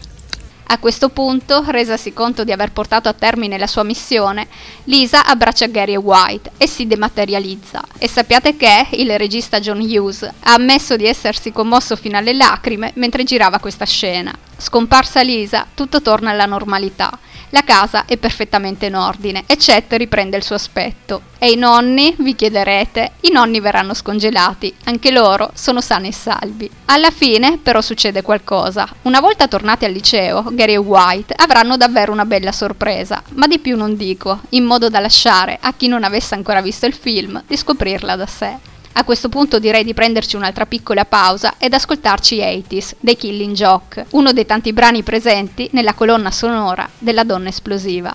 A 0.65 0.77
questo 0.79 1.09
punto, 1.09 1.63
resasi 1.67 2.13
conto 2.13 2.43
di 2.43 2.51
aver 2.51 2.71
portato 2.71 3.07
a 3.09 3.13
termine 3.13 3.57
la 3.57 3.67
sua 3.67 3.83
missione, 3.83 4.47
Lisa 4.85 5.25
abbraccia 5.25 5.67
Gary 5.67 5.93
e 5.93 5.97
White 5.97 6.51
e 6.57 6.67
si 6.67 6.87
dematerializza. 6.87 7.83
E 7.97 8.07
sappiate 8.07 8.57
che 8.57 8.87
il 8.91 9.17
regista 9.17 9.59
John 9.59 9.79
Hughes 9.79 10.23
ha 10.23 10.53
ammesso 10.53 10.95
di 10.95 11.05
essersi 11.05 11.51
commosso 11.51 11.95
fino 11.95 12.17
alle 12.17 12.33
lacrime 12.33 12.91
mentre 12.95 13.23
girava 13.23 13.59
questa 13.59 13.85
scena. 13.85 14.35
Scomparsa 14.57 15.21
Lisa, 15.21 15.67
tutto 15.73 16.01
torna 16.01 16.31
alla 16.31 16.45
normalità. 16.45 17.19
La 17.53 17.61
casa 17.61 18.05
è 18.05 18.17
perfettamente 18.17 18.87
in 18.87 18.95
ordine 18.95 19.43
e 19.45 19.57
riprende 19.89 20.37
il 20.37 20.43
suo 20.43 20.55
aspetto. 20.55 21.21
E 21.37 21.51
i 21.51 21.55
nonni, 21.55 22.15
vi 22.17 22.35
chiederete, 22.35 23.11
i 23.21 23.31
nonni 23.31 23.59
verranno 23.59 23.93
scongelati, 23.93 24.73
anche 24.85 25.11
loro 25.11 25.51
sono 25.53 25.79
sani 25.79 26.07
e 26.07 26.13
salvi. 26.13 26.67
Alla 26.85 27.11
fine 27.11 27.59
però 27.61 27.79
succede 27.81 28.23
qualcosa. 28.23 28.89
Una 29.03 29.19
volta 29.19 29.47
tornati 29.47 29.85
al 29.85 29.91
liceo, 29.91 30.45
Gary 30.49 30.73
e 30.73 30.77
White 30.77 31.35
avranno 31.37 31.77
davvero 31.77 32.11
una 32.11 32.25
bella 32.25 32.51
sorpresa, 32.51 33.21
ma 33.35 33.45
di 33.45 33.59
più 33.59 33.77
non 33.77 33.95
dico, 33.95 34.39
in 34.49 34.63
modo 34.63 34.89
da 34.89 34.99
lasciare 34.99 35.59
a 35.61 35.73
chi 35.73 35.87
non 35.87 36.03
avesse 36.03 36.33
ancora 36.33 36.59
visto 36.59 36.87
il 36.87 36.95
film 36.95 37.43
di 37.45 37.55
scoprirla 37.55 38.15
da 38.15 38.25
sé. 38.25 38.72
A 38.95 39.03
questo 39.03 39.27
punto 39.27 39.57
direi 39.57 39.83
di 39.83 39.95
prenderci 39.95 40.35
un'altra 40.35 40.67
piccola 40.67 41.03
pausa 41.03 41.55
ed 41.57 41.73
ascoltarci 41.73 42.37
80s 42.37 42.93
dei 42.99 43.17
Killing 43.17 43.55
Joke, 43.55 44.05
uno 44.11 44.31
dei 44.33 44.45
tanti 44.45 44.71
brani 44.71 45.01
presenti 45.01 45.67
nella 45.71 45.95
colonna 45.95 46.29
sonora 46.29 46.87
della 46.99 47.23
donna 47.23 47.49
esplosiva. 47.49 48.13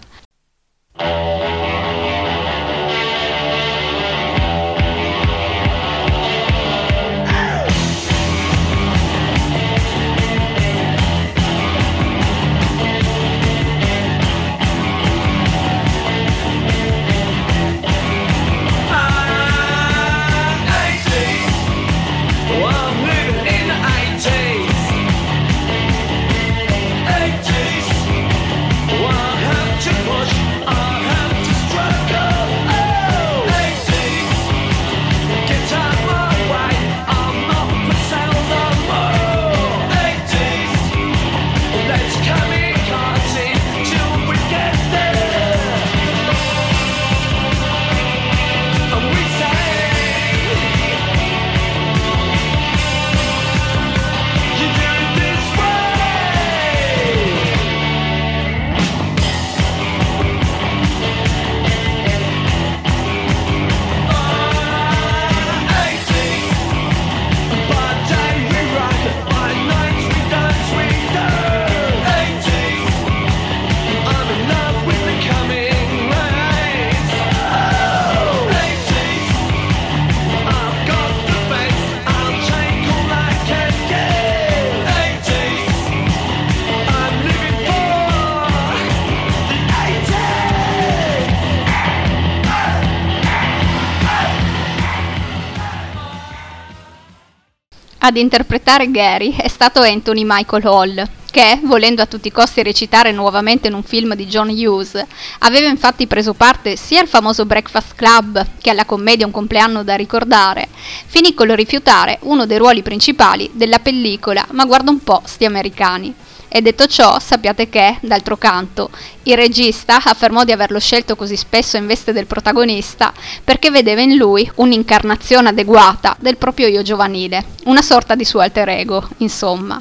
Ad 98.08 98.16
interpretare 98.16 98.90
Gary 98.90 99.36
è 99.36 99.48
stato 99.48 99.82
Anthony 99.82 100.22
Michael 100.24 100.64
Hall, 100.64 101.08
che, 101.30 101.60
volendo 101.64 102.00
a 102.00 102.06
tutti 102.06 102.28
i 102.28 102.32
costi 102.32 102.62
recitare 102.62 103.12
nuovamente 103.12 103.68
in 103.68 103.74
un 103.74 103.82
film 103.82 104.14
di 104.14 104.24
John 104.24 104.48
Hughes, 104.48 105.04
aveva 105.40 105.68
infatti 105.68 106.06
preso 106.06 106.32
parte 106.32 106.76
sia 106.76 107.02
al 107.02 107.06
famoso 107.06 107.44
Breakfast 107.44 107.94
Club 107.94 108.46
che 108.62 108.70
alla 108.70 108.86
commedia 108.86 109.26
Un 109.26 109.32
compleanno 109.32 109.84
da 109.84 109.94
ricordare, 109.94 110.68
finì 111.04 111.34
col 111.34 111.48
rifiutare 111.48 112.16
uno 112.22 112.46
dei 112.46 112.56
ruoli 112.56 112.80
principali 112.80 113.50
della 113.52 113.78
pellicola 113.78 114.46
Ma 114.52 114.64
guarda 114.64 114.90
un 114.90 115.00
po' 115.00 115.20
sti 115.26 115.44
americani. 115.44 116.14
E 116.48 116.62
detto 116.62 116.86
ciò, 116.86 117.18
sappiate 117.18 117.68
che, 117.68 117.98
d'altro 118.00 118.38
canto, 118.38 118.90
il 119.24 119.36
regista 119.36 120.00
affermò 120.02 120.44
di 120.44 120.52
averlo 120.52 120.80
scelto 120.80 121.14
così 121.14 121.36
spesso 121.36 121.76
in 121.76 121.86
veste 121.86 122.14
del 122.14 122.26
protagonista 122.26 123.12
perché 123.44 123.70
vedeva 123.70 124.00
in 124.00 124.16
lui 124.16 124.50
un'incarnazione 124.54 125.50
adeguata 125.50 126.16
del 126.18 126.38
proprio 126.38 126.66
io 126.66 126.82
giovanile, 126.82 127.44
una 127.64 127.82
sorta 127.82 128.14
di 128.14 128.24
suo 128.24 128.40
alter 128.40 128.68
ego, 128.70 129.06
insomma. 129.18 129.80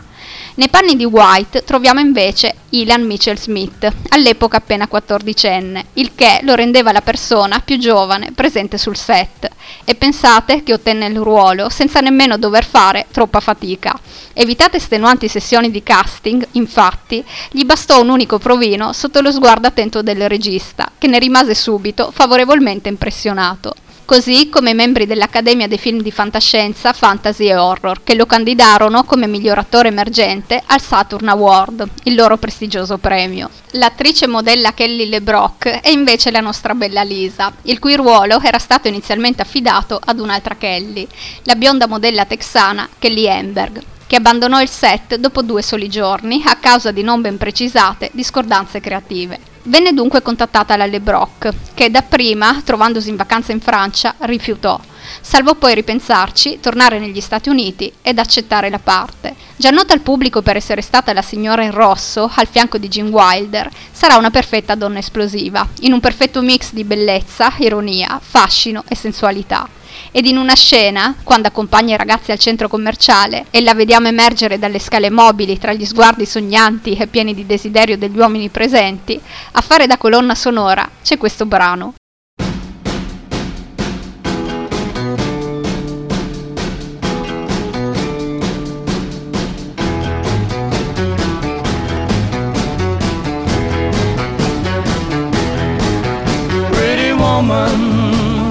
Nei 0.58 0.70
panni 0.70 0.96
di 0.96 1.06
White 1.06 1.64
troviamo 1.64 2.00
invece 2.00 2.56
Ilan 2.70 3.04
Mitchell 3.04 3.38
Smith, 3.38 3.88
all'epoca 4.10 4.58
appena 4.58 4.88
quattordicenne, 4.88 5.86
il 5.94 6.16
che 6.16 6.40
lo 6.42 6.56
rendeva 6.56 6.92
la 6.92 7.02
persona 7.02 7.60
più 7.60 7.78
giovane 7.78 8.32
presente 8.32 8.80
sul 8.80 8.98
set. 8.98 9.48
E 9.86 9.94
pensate 9.94 10.64
che 10.64 10.74
ottenne 10.74 11.06
il 11.06 11.20
ruolo 11.20 11.70
senza 11.70 12.00
nemmeno 12.00 12.40
dover 12.40 12.66
fare 12.66 13.06
troppa 13.12 13.40
fatica. 13.40 14.00
Evitate 14.34 14.78
estenuanti 14.78 15.28
sessioni 15.28 15.70
di 15.70 15.84
casting, 15.84 16.48
infatti, 16.54 17.24
gli 17.52 17.64
bastò 17.64 18.02
un 18.02 18.10
unico 18.10 18.40
provino 18.40 18.94
sotto 18.94 19.22
lo 19.22 19.32
sguardo 19.32 19.68
attento 19.68 20.02
del 20.02 20.28
regista, 20.28 20.92
che 20.98 21.06
ne 21.06 21.20
rimase 21.20 21.54
subito 21.54 22.10
favorevolmente 22.12 22.90
impressionato 22.90 23.76
così 24.08 24.48
come 24.48 24.70
i 24.70 24.74
membri 24.74 25.06
dell'Accademia 25.06 25.68
dei 25.68 25.78
film 25.78 26.02
di 26.02 26.12
fantascienza, 26.12 26.94
fantasy 26.94 27.50
e 27.50 27.58
horror, 27.58 28.04
che 28.06 28.16
lo 28.16 28.26
candidarono 28.26 29.04
come 29.04 29.28
miglior 29.28 29.58
attore 29.58 29.90
emergente 29.90 30.64
al 30.66 30.80
Saturn 30.80 31.28
Award, 31.28 31.86
il 32.04 32.16
loro 32.16 32.38
prestigioso 32.38 32.98
premio. 33.00 33.50
L'attrice 33.72 34.26
modella 34.26 34.74
Kelly 34.74 35.10
LeBrock 35.10 35.82
è 35.82 35.90
invece 35.90 36.32
la 36.32 36.40
nostra 36.40 36.74
bella 36.74 37.02
Lisa, 37.02 37.52
il 37.64 37.80
cui 37.80 37.98
ruolo 37.98 38.40
era 38.40 38.60
stato 38.60 38.88
inizialmente 38.88 39.42
affidato 39.42 40.00
ad 40.02 40.22
un'altra 40.22 40.56
Kelly, 40.56 41.06
la 41.44 41.56
bionda 41.56 41.86
modella 41.86 42.24
texana 42.24 42.88
Kelly 42.98 43.26
Emberg, 43.26 43.82
che 44.08 44.16
abbandonò 44.16 44.62
il 44.62 44.70
set 44.70 45.16
dopo 45.18 45.42
due 45.42 45.62
soli 45.62 45.90
giorni 45.90 46.42
a 46.46 46.56
causa 46.56 46.92
di 46.92 47.04
non 47.04 47.22
ben 47.22 47.38
precisate 47.38 48.10
discordanze 48.14 48.80
creative. 48.80 49.38
Venne 49.64 49.94
dunque 49.94 50.22
contattata 50.22 50.78
la 50.78 50.86
LeBrock, 50.86 51.54
che 51.74 51.92
dapprima, 51.92 52.62
trovandosi 52.64 53.10
in 53.10 53.18
vacanza 53.18 53.52
in 53.52 53.60
Francia, 53.60 54.16
rifiutò, 54.20 54.80
salvo 55.20 55.56
poi 55.56 55.76
ripensarci, 55.76 56.60
tornare 56.62 57.00
negli 57.00 57.20
Stati 57.20 57.50
Uniti 57.50 57.92
ed 58.02 58.18
accettare 58.18 58.70
la 58.70 58.80
parte. 58.80 59.36
Già 59.58 59.70
nota 59.70 59.94
al 59.94 60.00
pubblico 60.00 60.42
per 60.42 60.56
essere 60.56 60.82
stata 60.82 61.12
la 61.12 61.22
signora 61.22 61.64
in 61.64 61.72
rosso 61.72 62.32
al 62.34 62.48
fianco 62.48 62.78
di 62.78 62.88
Gene 62.88 63.10
Wilder, 63.10 63.70
sarà 63.92 64.16
una 64.16 64.32
perfetta 64.32 64.76
donna 64.76 65.00
esplosiva, 65.00 65.68
in 65.82 65.92
un 65.92 66.00
perfetto 66.00 66.42
mix 66.42 66.72
di 66.72 66.86
bellezza, 66.86 67.54
ironia, 67.58 68.22
fascino 68.24 68.86
e 68.88 68.96
sensualità 68.96 69.68
ed 70.12 70.26
in 70.26 70.38
una 70.38 70.56
scena, 70.56 71.16
quando 71.24 71.48
accompagna 71.48 71.94
i 71.94 71.98
ragazzi 71.98 72.32
al 72.32 72.40
centro 72.40 72.68
commerciale 72.68 73.46
e 73.50 73.62
la 73.62 73.74
vediamo 73.74 74.08
emergere 74.08 74.60
dalle 74.60 74.80
scale 74.80 75.10
mobili 75.10 75.58
tra 75.58 75.74
gli 75.74 75.86
sguardi 75.86 76.26
sognanti 76.26 76.96
e 76.96 77.08
pieni 77.08 77.34
di 77.34 77.46
desiderio 77.46 77.98
degli 77.98 78.18
uomini 78.18 78.50
presenti, 78.50 79.20
a 79.52 79.62
fare 79.62 79.88
da 79.88 79.98
colonna 79.98 80.36
sonora 80.36 80.90
c'è 81.04 81.18
questo 81.18 81.46
brano. 81.46 81.94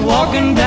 Walking 0.07 0.55
down 0.55 0.66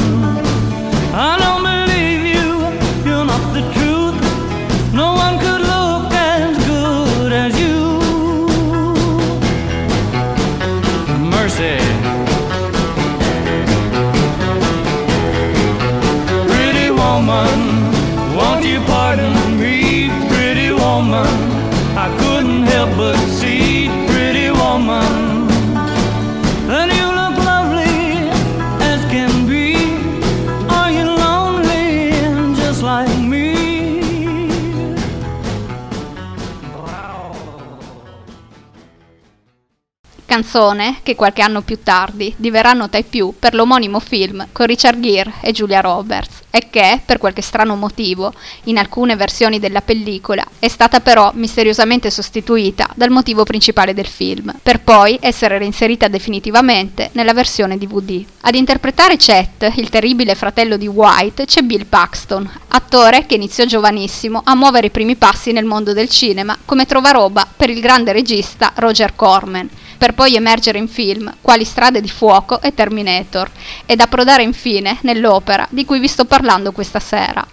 Canzone 40.41 40.97
che 41.03 41.13
qualche 41.13 41.43
anno 41.43 41.61
più 41.61 41.83
tardi 41.83 42.33
diverrà 42.35 42.73
nota 42.73 42.97
ai 42.97 43.03
più 43.03 43.31
per 43.37 43.53
l'omonimo 43.53 43.99
film 43.99 44.47
con 44.51 44.65
Richard 44.65 44.99
Gere 44.99 45.33
e 45.39 45.51
Julia 45.51 45.81
Roberts 45.81 46.39
e 46.49 46.67
che, 46.71 46.99
per 47.05 47.19
qualche 47.19 47.43
strano 47.43 47.75
motivo, 47.75 48.33
in 48.63 48.79
alcune 48.79 49.15
versioni 49.15 49.59
della 49.59 49.81
pellicola 49.81 50.43
è 50.57 50.67
stata 50.67 50.99
però 50.99 51.29
misteriosamente 51.35 52.09
sostituita 52.09 52.89
dal 52.95 53.11
motivo 53.11 53.43
principale 53.43 53.93
del 53.93 54.07
film, 54.07 54.51
per 54.63 54.81
poi 54.81 55.19
essere 55.21 55.59
reinserita 55.59 56.07
definitivamente 56.07 57.11
nella 57.13 57.33
versione 57.33 57.77
DVD. 57.77 58.25
Ad 58.41 58.55
interpretare 58.55 59.17
Chet, 59.17 59.71
il 59.75 59.89
terribile 59.89 60.33
fratello 60.33 60.75
di 60.75 60.87
White, 60.87 61.45
c'è 61.45 61.61
Bill 61.61 61.85
Paxton, 61.85 62.49
attore 62.69 63.27
che 63.27 63.35
iniziò 63.35 63.63
giovanissimo 63.65 64.41
a 64.43 64.55
muovere 64.55 64.87
i 64.87 64.91
primi 64.91 65.15
passi 65.15 65.51
nel 65.51 65.65
mondo 65.65 65.93
del 65.93 66.09
cinema 66.09 66.57
come 66.65 66.87
trovaroba 66.87 67.47
per 67.55 67.69
il 67.69 67.79
grande 67.79 68.11
regista 68.11 68.71
Roger 68.75 69.15
Corman 69.15 69.69
per 70.01 70.15
poi 70.15 70.33
emergere 70.33 70.79
in 70.79 70.87
film 70.87 71.31
quali 71.41 71.63
Strade 71.63 72.01
di 72.01 72.09
Fuoco 72.09 72.59
e 72.59 72.73
Terminator, 72.73 73.51
ed 73.85 73.99
approdare 73.99 74.41
infine 74.41 74.97
nell'opera 75.01 75.67
di 75.69 75.85
cui 75.85 75.99
vi 75.99 76.07
sto 76.07 76.25
parlando 76.25 76.71
questa 76.71 76.99
sera. 76.99 77.45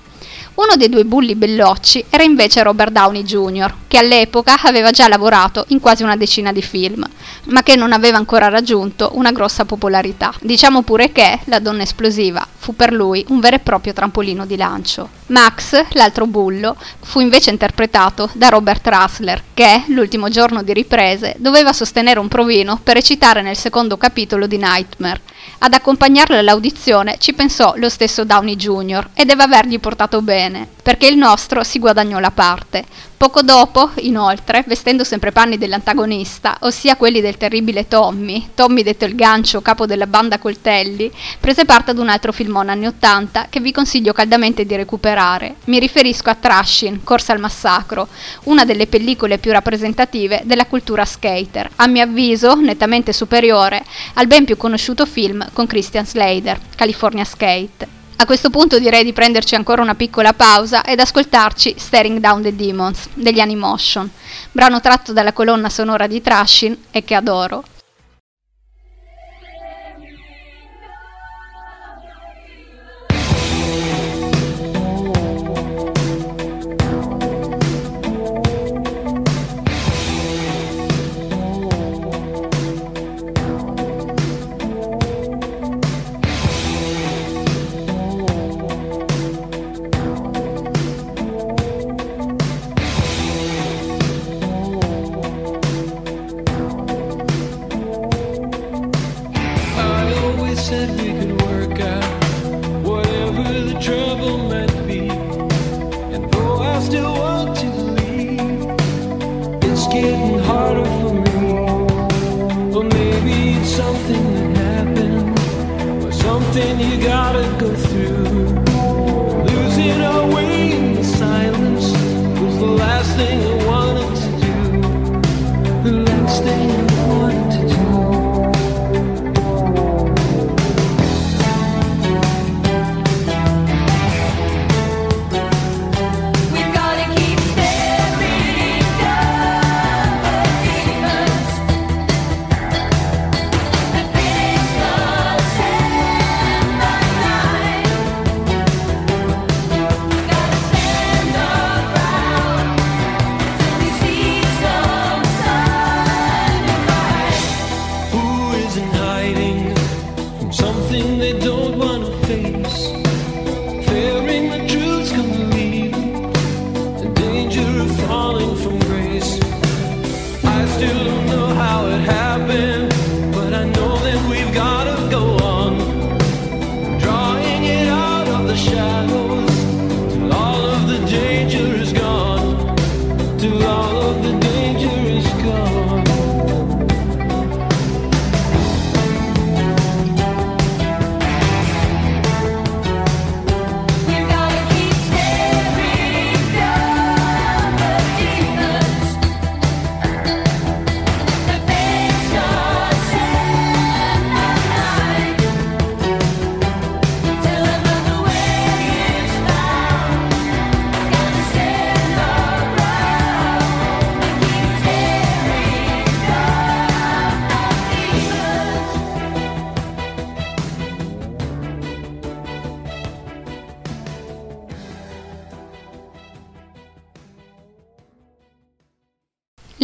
Uno 0.55 0.77
dei 0.79 0.89
due 0.89 1.05
bulli 1.05 1.35
bellocci 1.35 2.07
era 2.09 2.23
invece 2.23 2.63
Robert 2.63 2.91
Downey 2.91 3.23
Jr., 3.23 3.75
che 3.89 3.99
all'epoca 3.99 4.57
aveva 4.63 4.91
già 4.91 5.09
lavorato 5.09 5.65
in 5.69 5.81
quasi 5.81 6.03
una 6.03 6.17
decina 6.17 6.53
di 6.53 6.63
film, 6.63 7.05
ma 7.47 7.63
che 7.63 7.75
non 7.75 7.93
aveva 7.93 8.19
ancora 8.19 8.49
raggiunto 8.49 9.11
una 9.15 9.33
grossa 9.33 9.65
popolarità. 9.65 10.33
Diciamo 10.41 10.83
pure 10.83 11.11
che 11.11 11.41
La 11.45 11.59
donna 11.59 11.83
esplosiva 11.83 12.47
fu 12.57 12.77
per 12.77 12.93
lui 12.93 13.25
un 13.29 13.41
vero 13.41 13.57
e 13.57 13.61
proprio 13.61 13.95
trampolino 13.95 14.45
di 14.45 14.57
lancio. 14.57 15.09
Max, 15.29 15.87
l'altro 15.93 16.27
bullo, 16.27 16.77
fu 17.01 17.21
invece 17.21 17.51
interpretato 17.51 18.29
da 18.35 18.49
Robert 18.49 18.87
Russler, 18.87 19.43
che, 19.55 19.85
l'ultimo 19.87 20.29
giorno 20.29 20.63
di 20.63 20.75
riprese, 20.75 21.35
doveva 21.39 21.73
sostenere 21.73 22.21
un 22.21 22.29
provino 22.29 22.79
per 22.83 22.95
recitare 22.95 23.41
nel 23.41 23.57
secondo 23.57 23.97
capitolo 23.97 24.47
di 24.47 24.59
Nightmare. 24.59 25.21
Ad 25.61 25.73
accompagnarlo 25.73 26.37
all'audizione 26.37 27.17
ci 27.19 27.33
pensò 27.33 27.73
lo 27.77 27.89
stesso 27.89 28.25
Downey 28.25 28.57
Jr. 28.57 29.09
e 29.15 29.25
deve 29.25 29.43
avergli 29.45 29.81
portato 29.81 30.21
bene, 30.21 30.69
perché 30.89 31.07
il 31.07 31.19
nostro 31.19 31.65
si 31.65 31.79
guadagnò 31.79 32.19
la 32.19 32.31
parte. 32.31 32.83
Poco 33.19 33.43
dopo, 33.43 33.91
inoltre, 33.97 34.65
vestendo 34.67 35.05
sempre 35.05 35.33
panni 35.33 35.59
dell'antagonista, 35.59 36.57
ossia 36.61 36.97
quelli 36.97 37.21
del 37.21 37.37
terribile 37.37 37.87
Tommy, 37.87 38.53
Tommy 38.55 38.83
detto 38.83 39.05
il 39.05 39.15
gancio, 39.15 39.61
capo 39.61 39.85
della 39.85 40.07
banda 40.07 40.39
coltelli, 40.39 41.13
prese 41.39 41.67
parte 41.67 41.91
ad 41.91 41.99
un 41.99 42.09
altro 42.09 42.33
filmone 42.33 42.71
anni 42.71 42.87
80 42.87 43.49
che 43.51 43.61
vi 43.61 43.71
consiglio 43.71 44.15
caldamente 44.15 44.65
di 44.65 44.77
recuperare. 44.77 45.57
Mi 45.65 45.79
riferisco 45.79 46.31
a 46.31 46.37
Trashin, 46.37 47.05
Corsa 47.05 47.35
al 47.35 47.41
massacro, 47.41 48.09
una 48.45 48.65
delle 48.65 48.87
pellicole 48.87 49.37
più 49.37 49.53
rappresentative 49.53 50.41
della 50.45 50.65
cultura 50.65 51.05
skater, 51.05 51.69
a 51.77 51.87
mio 51.87 52.05
avviso 52.05 52.55
nettamente 52.55 53.13
superiore 53.13 53.85
al 54.15 54.27
ben 54.27 54.47
più 54.47 54.57
conosciuto 54.57 55.05
film 55.05 55.47
con 55.53 55.67
Christian 55.67 56.07
Slater, 56.07 56.59
California 56.75 57.25
Skate. 57.25 57.98
A 58.21 58.27
questo 58.27 58.51
punto 58.51 58.81
direi 58.81 59.05
di 59.05 59.13
prenderci 59.13 59.55
ancora 59.55 59.81
una 59.81 59.95
piccola 59.95 60.33
pausa 60.33 60.83
ed 60.83 60.99
ascoltarci 60.99 61.77
Staring 61.79 62.19
Down 62.19 62.43
the 62.43 62.57
Demons 62.57 63.11
degli 63.15 63.39
Animotion, 63.39 64.11
brano 64.51 64.81
tratto 64.81 65.13
dalla 65.13 65.33
colonna 65.33 65.69
sonora 65.69 66.09
di 66.09 66.21
Trashin 66.21 66.77
e 66.91 67.05
che 67.05 67.15
adoro. 67.15 67.63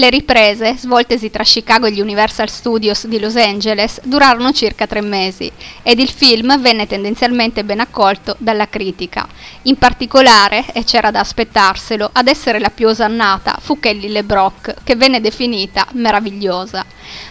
Le 0.04 0.10
riprese, 0.10 0.76
svoltesi 0.76 1.30
tra 1.30 1.44
Chicago 1.44 1.86
e 1.86 1.92
gli 1.92 2.00
Universal 2.02 2.50
Studios 2.50 3.06
di 3.06 3.18
Los 3.18 3.36
Angeles, 3.36 4.02
durarono 4.02 4.52
circa 4.52 4.86
tre 4.86 5.00
mesi 5.00 5.50
ed 5.82 5.98
il 5.98 6.10
film 6.10 6.60
venne 6.60 6.86
tendenzialmente 6.86 7.64
ben 7.64 7.80
accolto 7.80 8.36
dalla 8.38 8.68
critica. 8.68 9.26
In 9.62 9.76
particolare, 9.76 10.66
e 10.74 10.84
c'era 10.84 11.10
da 11.10 11.20
aspettarselo, 11.20 12.10
ad 12.12 12.28
essere 12.28 12.58
la 12.58 12.68
più 12.68 12.88
osannata 12.88 13.56
fu 13.58 13.80
Kelly 13.80 14.08
LeBrock, 14.08 14.74
che 14.84 14.94
venne 14.94 15.22
definita 15.22 15.86
meravigliosa. 15.92 16.84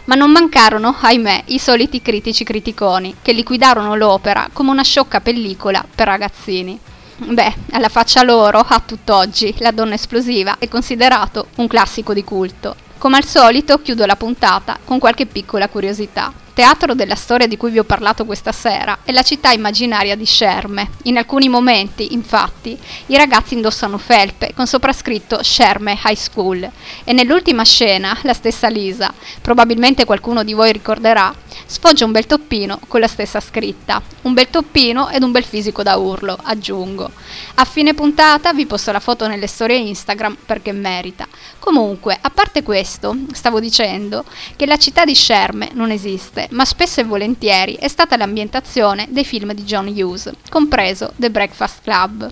Ma 0.06 0.16
non 0.16 0.32
mancarono, 0.32 0.96
ahimè, 1.00 1.44
i 1.50 1.60
soliti 1.60 2.02
critici 2.02 2.44
criticoni, 2.44 3.18
che 3.22 3.34
liquidarono 3.34 3.96
l'opera 3.96 4.50
come 4.52 4.72
una 4.72 4.82
sciocca 4.82 5.22
pellicola 5.22 5.86
per 5.94 6.08
ragazzini. 6.08 6.80
Beh, 7.26 7.56
alla 7.72 7.88
faccia 7.88 8.22
loro, 8.22 8.60
a 8.60 8.82
tutt'oggi, 8.86 9.56
La 9.60 9.72
donna 9.72 9.94
esplosiva 9.94 10.58
è 10.60 10.68
considerato 10.68 11.48
un 11.56 11.68
classico 11.68 12.14
di 12.14 12.24
culto. 12.24 12.76
Come 12.98 13.16
al 13.18 13.24
solito, 13.24 13.82
chiudo 13.82 14.06
la 14.06 14.18
puntata 14.18 14.78
con 14.84 15.00
qualche 15.00 15.26
piccola 15.26 15.70
curiosità. 15.70 16.34
Teatro 16.54 16.94
della 16.94 17.16
storia 17.16 17.48
di 17.48 17.58
cui 17.58 17.72
vi 17.72 17.80
ho 17.80 17.84
parlato 17.84 18.26
questa 18.26 18.52
sera 18.52 19.00
è 19.04 19.12
la 19.12 19.24
città 19.24 19.52
immaginaria 19.52 20.16
di 20.16 20.26
Scerme. 20.26 20.90
In 21.04 21.18
alcuni 21.18 21.50
momenti, 21.50 22.14
infatti, 22.14 22.78
i 23.08 23.18
ragazzi 23.18 23.56
indossano 23.56 23.98
felpe 23.98 24.54
con 24.54 24.68
soprascritto 24.68 25.42
Scerme 25.42 25.98
High 26.04 26.16
School 26.16 26.70
e 27.04 27.14
nell'ultima 27.14 27.64
scena 27.64 28.16
la 28.22 28.34
stessa 28.34 28.68
Lisa, 28.68 29.12
probabilmente 29.42 30.06
qualcuno 30.06 30.44
di 30.44 30.54
voi 30.54 30.72
ricorderà, 30.74 31.34
sfoggia 31.74 32.06
un 32.06 32.12
bel 32.12 32.28
toppino 32.28 32.80
con 32.88 33.00
la 33.00 33.08
stessa 33.08 33.40
scritta. 33.40 34.00
Un 34.22 34.34
bel 34.34 34.52
toppino 34.52 35.10
ed 35.10 35.24
un 35.24 35.32
bel 35.32 35.44
fisico 35.44 35.82
da 35.82 35.98
urlo, 35.98 36.38
aggiungo. 36.40 37.10
A 37.56 37.66
fine 37.66 37.96
puntata 37.96 38.54
vi 38.54 38.68
posto 38.68 38.92
la 38.92 39.00
foto 39.00 39.28
nelle 39.28 39.48
storie 39.48 39.78
Instagram 39.78 40.38
perché 40.46 40.72
merita. 40.72 41.28
Comunque, 41.58 42.16
a 42.22 42.30
parte 42.30 42.62
questo, 42.62 43.18
stavo 43.32 43.60
dicendo 43.60 44.24
che 44.56 44.68
la 44.68 44.78
città 44.78 45.04
di 45.04 45.16
Scerme 45.16 45.72
non 45.74 45.90
esiste, 45.90 46.48
ma 46.52 46.64
spesso 46.64 47.02
e 47.02 47.06
volentieri 47.06 47.74
è 47.74 47.88
stata 47.88 48.18
l'ambientazione 48.18 49.08
dei 49.10 49.26
film 49.26 49.54
di 49.54 49.64
John 49.64 49.88
Hughes, 49.88 50.30
compreso 50.50 51.14
The 51.16 51.32
Breakfast 51.32 51.82
Club. 51.82 52.32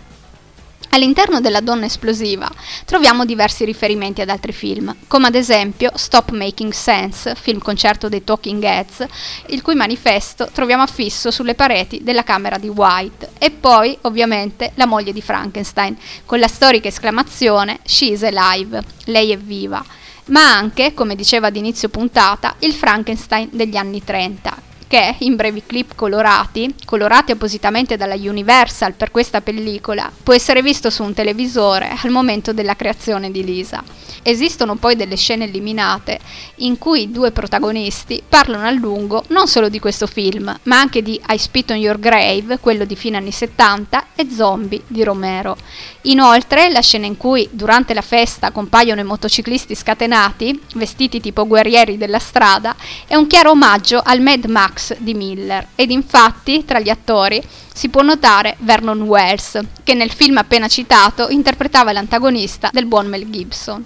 All'interno 0.94 1.40
della 1.40 1.62
donna 1.62 1.86
esplosiva 1.86 2.52
troviamo 2.84 3.24
diversi 3.24 3.64
riferimenti 3.64 4.20
ad 4.20 4.28
altri 4.28 4.52
film, 4.52 4.94
come 5.08 5.28
ad 5.28 5.36
esempio 5.36 5.92
Stop 5.96 6.32
Making 6.32 6.74
Sense, 6.74 7.34
film 7.36 7.60
concerto 7.60 8.10
dei 8.10 8.26
Talking 8.26 8.62
Heads, 8.62 9.06
il 9.48 9.62
cui 9.62 9.74
manifesto 9.74 10.50
troviamo 10.52 10.84
affisso 10.84 11.32
sulle 11.32 11.56
pareti 11.56 12.04
della 12.04 12.26
camera 12.26 12.58
di 12.58 12.68
White, 12.68 13.32
e 13.38 13.52
poi 13.52 13.98
ovviamente 14.02 14.74
La 14.76 14.86
moglie 14.86 15.14
di 15.14 15.22
Frankenstein, 15.22 15.98
con 16.26 16.40
la 16.40 16.50
storica 16.50 16.90
esclamazione 16.90 17.80
She's 17.86 18.24
alive, 18.24 18.84
lei 19.06 19.32
è 19.32 19.38
viva, 19.38 19.82
ma 20.26 20.54
anche, 20.54 20.94
come 20.94 21.16
diceva 21.16 21.48
ad 21.48 21.56
inizio 21.56 21.88
puntata, 21.88 22.56
il 22.60 22.74
Frankenstein 22.74 23.48
degli 23.54 23.78
anni 23.78 24.04
30, 24.04 24.70
che 24.92 25.16
in 25.20 25.38
brevi 25.38 25.64
clip 25.66 25.96
colorati, 25.96 26.76
colorati 26.84 27.32
appositamente 27.32 27.96
dalla 27.96 28.16
Universal 28.16 28.92
per 28.92 29.10
questa 29.10 29.40
pellicola, 29.40 30.12
può 30.22 30.34
essere 30.34 30.62
visto 30.62 30.90
su 30.90 31.02
un 31.02 31.14
televisore 31.14 31.96
al 32.04 32.10
momento 32.10 32.52
della 32.52 32.76
creazione 32.76 33.32
di 33.32 33.42
Lisa. 33.42 33.82
Esistono 34.22 34.76
poi 34.76 34.98
delle 34.98 35.16
scene 35.16 35.46
eliminate 35.46 36.20
in 36.58 36.78
cui 36.78 37.04
i 37.04 37.12
due 37.12 37.32
protagonisti 37.32 38.22
parlano 38.28 38.68
a 38.68 38.72
lungo 38.72 39.24
non 39.30 39.48
solo 39.48 39.70
di 39.70 39.80
questo 39.80 40.08
film, 40.08 40.54
ma 40.64 40.80
anche 40.80 41.02
di 41.02 41.20
I 41.30 41.38
Spit 41.38 41.72
on 41.72 41.78
Your 41.78 41.98
Grave, 41.98 42.60
quello 42.60 42.84
di 42.84 42.98
fine 42.98 43.16
anni 43.16 43.32
70, 43.32 44.08
e 44.14 44.28
Zombie 44.30 44.82
di 44.88 45.04
Romero. 45.04 45.56
Inoltre, 46.02 46.70
la 46.70 46.82
scena 46.82 47.06
in 47.06 47.16
cui 47.16 47.48
durante 47.52 47.94
la 47.94 48.02
festa 48.02 48.52
compaiono 48.52 49.00
i 49.00 49.06
motociclisti 49.06 49.74
scatenati, 49.74 50.62
vestiti 50.76 51.22
tipo 51.22 51.48
guerrieri 51.48 51.98
della 51.98 52.20
strada, 52.20 52.76
è 53.08 53.16
un 53.16 53.26
chiaro 53.26 53.52
omaggio 53.52 54.02
al 54.04 54.20
Mad 54.20 54.46
Max 54.46 54.81
di 54.98 55.14
Miller 55.14 55.68
ed 55.76 55.92
infatti 55.92 56.66
tra 56.66 56.80
gli 56.80 56.90
attori 56.90 57.42
si 57.74 57.90
può 57.90 58.02
notare 58.02 58.56
Vernon 58.60 59.02
Wells, 59.02 59.60
che 59.84 59.94
nel 59.94 60.12
film 60.12 60.38
appena 60.38 60.68
citato 60.68 61.30
interpretava 61.30 61.92
l'antagonista 61.92 62.70
del 62.72 62.86
buon 62.86 63.08
Mel 63.08 63.30
Gibson. 63.30 63.84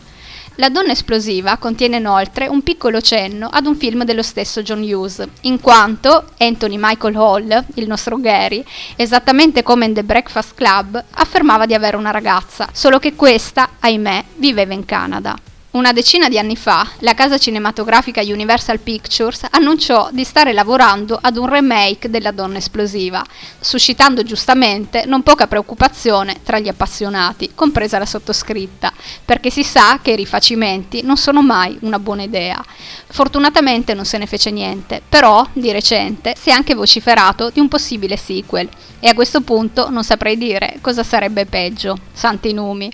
La 0.57 0.69
donna 0.69 0.93
esplosiva 0.93 1.57
contiene 1.57 1.97
inoltre 1.97 2.47
un 2.47 2.63
piccolo 2.63 3.01
cenno 3.01 3.49
ad 3.51 3.65
un 3.65 3.75
film 3.75 4.05
dello 4.05 4.23
stesso 4.23 4.61
John 4.61 4.81
Hughes, 4.81 5.21
in 5.41 5.59
quanto 5.59 6.31
Anthony 6.37 6.77
Michael 6.79 7.15
Hall, 7.17 7.65
il 7.73 7.87
nostro 7.87 8.17
Gary, 8.17 8.63
esattamente 8.95 9.63
come 9.63 9.85
in 9.85 9.93
The 9.93 10.03
Breakfast 10.03 10.53
Club, 10.55 11.03
affermava 11.11 11.65
di 11.65 11.73
avere 11.73 11.97
una 11.97 12.11
ragazza, 12.11 12.69
solo 12.71 12.99
che 12.99 13.15
questa, 13.15 13.71
ahimè, 13.81 14.23
viveva 14.35 14.73
in 14.73 14.85
Canada. 14.85 15.35
Una 15.75 15.91
decina 15.91 16.29
di 16.29 16.39
anni 16.39 16.55
fa, 16.55 16.87
la 16.99 17.13
casa 17.13 17.37
cinematografica 17.37 18.21
Universal 18.21 18.79
Pictures 18.79 19.45
annunciò 19.49 20.07
di 20.09 20.23
stare 20.23 20.53
lavorando 20.53 21.19
ad 21.21 21.35
un 21.35 21.49
remake 21.49 22.09
della 22.09 22.31
Donna 22.31 22.59
Esplosiva, 22.59 23.21
suscitando 23.59 24.23
giustamente 24.23 25.03
non 25.05 25.21
poca 25.21 25.47
preoccupazione 25.47 26.37
tra 26.43 26.59
gli 26.59 26.69
appassionati, 26.69 27.51
compresa 27.53 27.99
la 27.99 28.05
sottoscritta, 28.05 28.93
perché 29.25 29.49
si 29.49 29.63
sa 29.65 29.99
che 30.01 30.11
i 30.11 30.15
rifacimenti 30.15 31.01
non 31.01 31.17
sono 31.17 31.41
mai 31.41 31.77
una 31.81 31.99
buona 31.99 32.23
idea. 32.23 32.63
Fortunatamente 33.07 33.93
non 33.93 34.05
se 34.05 34.17
ne 34.17 34.27
fece 34.27 34.51
niente, 34.51 35.01
però 35.07 35.45
di 35.51 35.73
recente 35.73 36.35
si 36.39 36.51
è 36.51 36.53
anche 36.53 36.73
vociferato 36.73 37.49
di 37.49 37.59
un 37.59 37.67
possibile 37.67 38.15
sequel 38.15 38.69
e 39.01 39.09
a 39.09 39.13
questo 39.13 39.41
punto 39.41 39.89
non 39.89 40.05
saprei 40.05 40.37
dire 40.37 40.77
cosa 40.79 41.03
sarebbe 41.03 41.45
peggio, 41.45 41.97
santi 42.13 42.53
numi. 42.53 42.89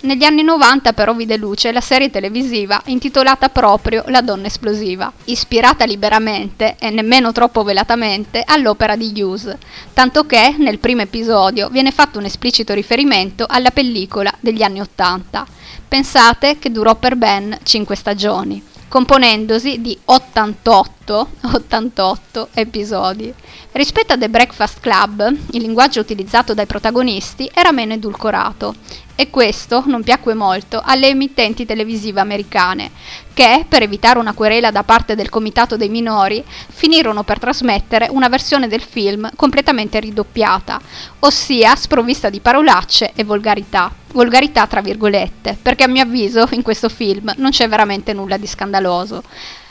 Negli 0.00 0.24
anni 0.24 0.42
90 0.42 0.92
però 0.94 1.14
vide 1.14 1.36
luce 1.36 1.70
la 1.70 1.80
serie 1.80 2.10
televisiva 2.10 2.22
televisiva 2.24 2.80
intitolata 2.86 3.50
proprio 3.50 4.04
La 4.06 4.22
donna 4.22 4.46
esplosiva, 4.46 5.12
ispirata 5.24 5.84
liberamente 5.84 6.76
e 6.78 6.88
nemmeno 6.88 7.32
troppo 7.32 7.62
velatamente 7.62 8.42
all'opera 8.46 8.96
di 8.96 9.12
Hughes, 9.14 9.54
tanto 9.92 10.24
che 10.24 10.54
nel 10.58 10.78
primo 10.78 11.02
episodio 11.02 11.68
viene 11.68 11.90
fatto 11.90 12.18
un 12.18 12.24
esplicito 12.24 12.72
riferimento 12.72 13.44
alla 13.46 13.70
pellicola 13.70 14.32
degli 14.40 14.62
anni 14.62 14.80
Ottanta. 14.80 15.46
Pensate 15.86 16.58
che 16.58 16.70
durò 16.70 16.94
per 16.94 17.16
ben 17.16 17.58
5 17.62 17.94
stagioni, 17.94 18.62
componendosi 18.88 19.82
di 19.82 19.96
88, 20.06 21.28
88 21.52 22.48
episodi. 22.54 23.32
Rispetto 23.72 24.14
a 24.14 24.18
The 24.18 24.30
Breakfast 24.30 24.80
Club, 24.80 25.28
il 25.50 25.60
linguaggio 25.60 26.00
utilizzato 26.00 26.54
dai 26.54 26.66
protagonisti 26.66 27.50
era 27.52 27.70
meno 27.70 27.92
edulcorato 27.92 28.74
e 29.16 29.30
questo 29.30 29.84
non 29.86 30.02
piacque 30.02 30.34
molto 30.34 30.82
alle 30.84 31.08
emittenti 31.08 31.64
televisive 31.64 32.20
americane, 32.20 32.90
che, 33.32 33.64
per 33.68 33.82
evitare 33.82 34.18
una 34.18 34.32
querela 34.32 34.70
da 34.70 34.82
parte 34.82 35.14
del 35.14 35.28
Comitato 35.28 35.76
dei 35.76 35.88
Minori, 35.88 36.42
finirono 36.68 37.22
per 37.22 37.38
trasmettere 37.38 38.08
una 38.10 38.28
versione 38.28 38.68
del 38.68 38.82
film 38.82 39.30
completamente 39.36 40.00
ridoppiata, 40.00 40.80
ossia 41.20 41.74
sprovvista 41.76 42.28
di 42.28 42.40
parolacce 42.40 43.12
e 43.14 43.24
volgarità. 43.24 43.92
Volgarità 44.12 44.66
tra 44.66 44.80
virgolette, 44.80 45.56
perché 45.60 45.84
a 45.84 45.88
mio 45.88 46.02
avviso 46.02 46.48
in 46.52 46.62
questo 46.62 46.88
film 46.88 47.32
non 47.36 47.50
c'è 47.50 47.68
veramente 47.68 48.12
nulla 48.12 48.36
di 48.36 48.46
scandaloso. 48.46 49.22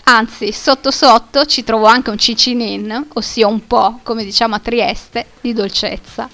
Anzi, 0.06 0.52
sotto 0.52 0.92
sotto 0.92 1.46
ci 1.46 1.64
trovo 1.64 1.86
anche 1.86 2.10
un 2.10 2.18
cicinin, 2.18 3.08
ossia 3.14 3.48
un 3.48 3.66
po', 3.68 4.00
come 4.04 4.26
diciamo 4.26 4.56
a 4.56 4.60
Trieste, 4.60 5.28
di 5.40 5.54
dolcezza. 5.54 6.30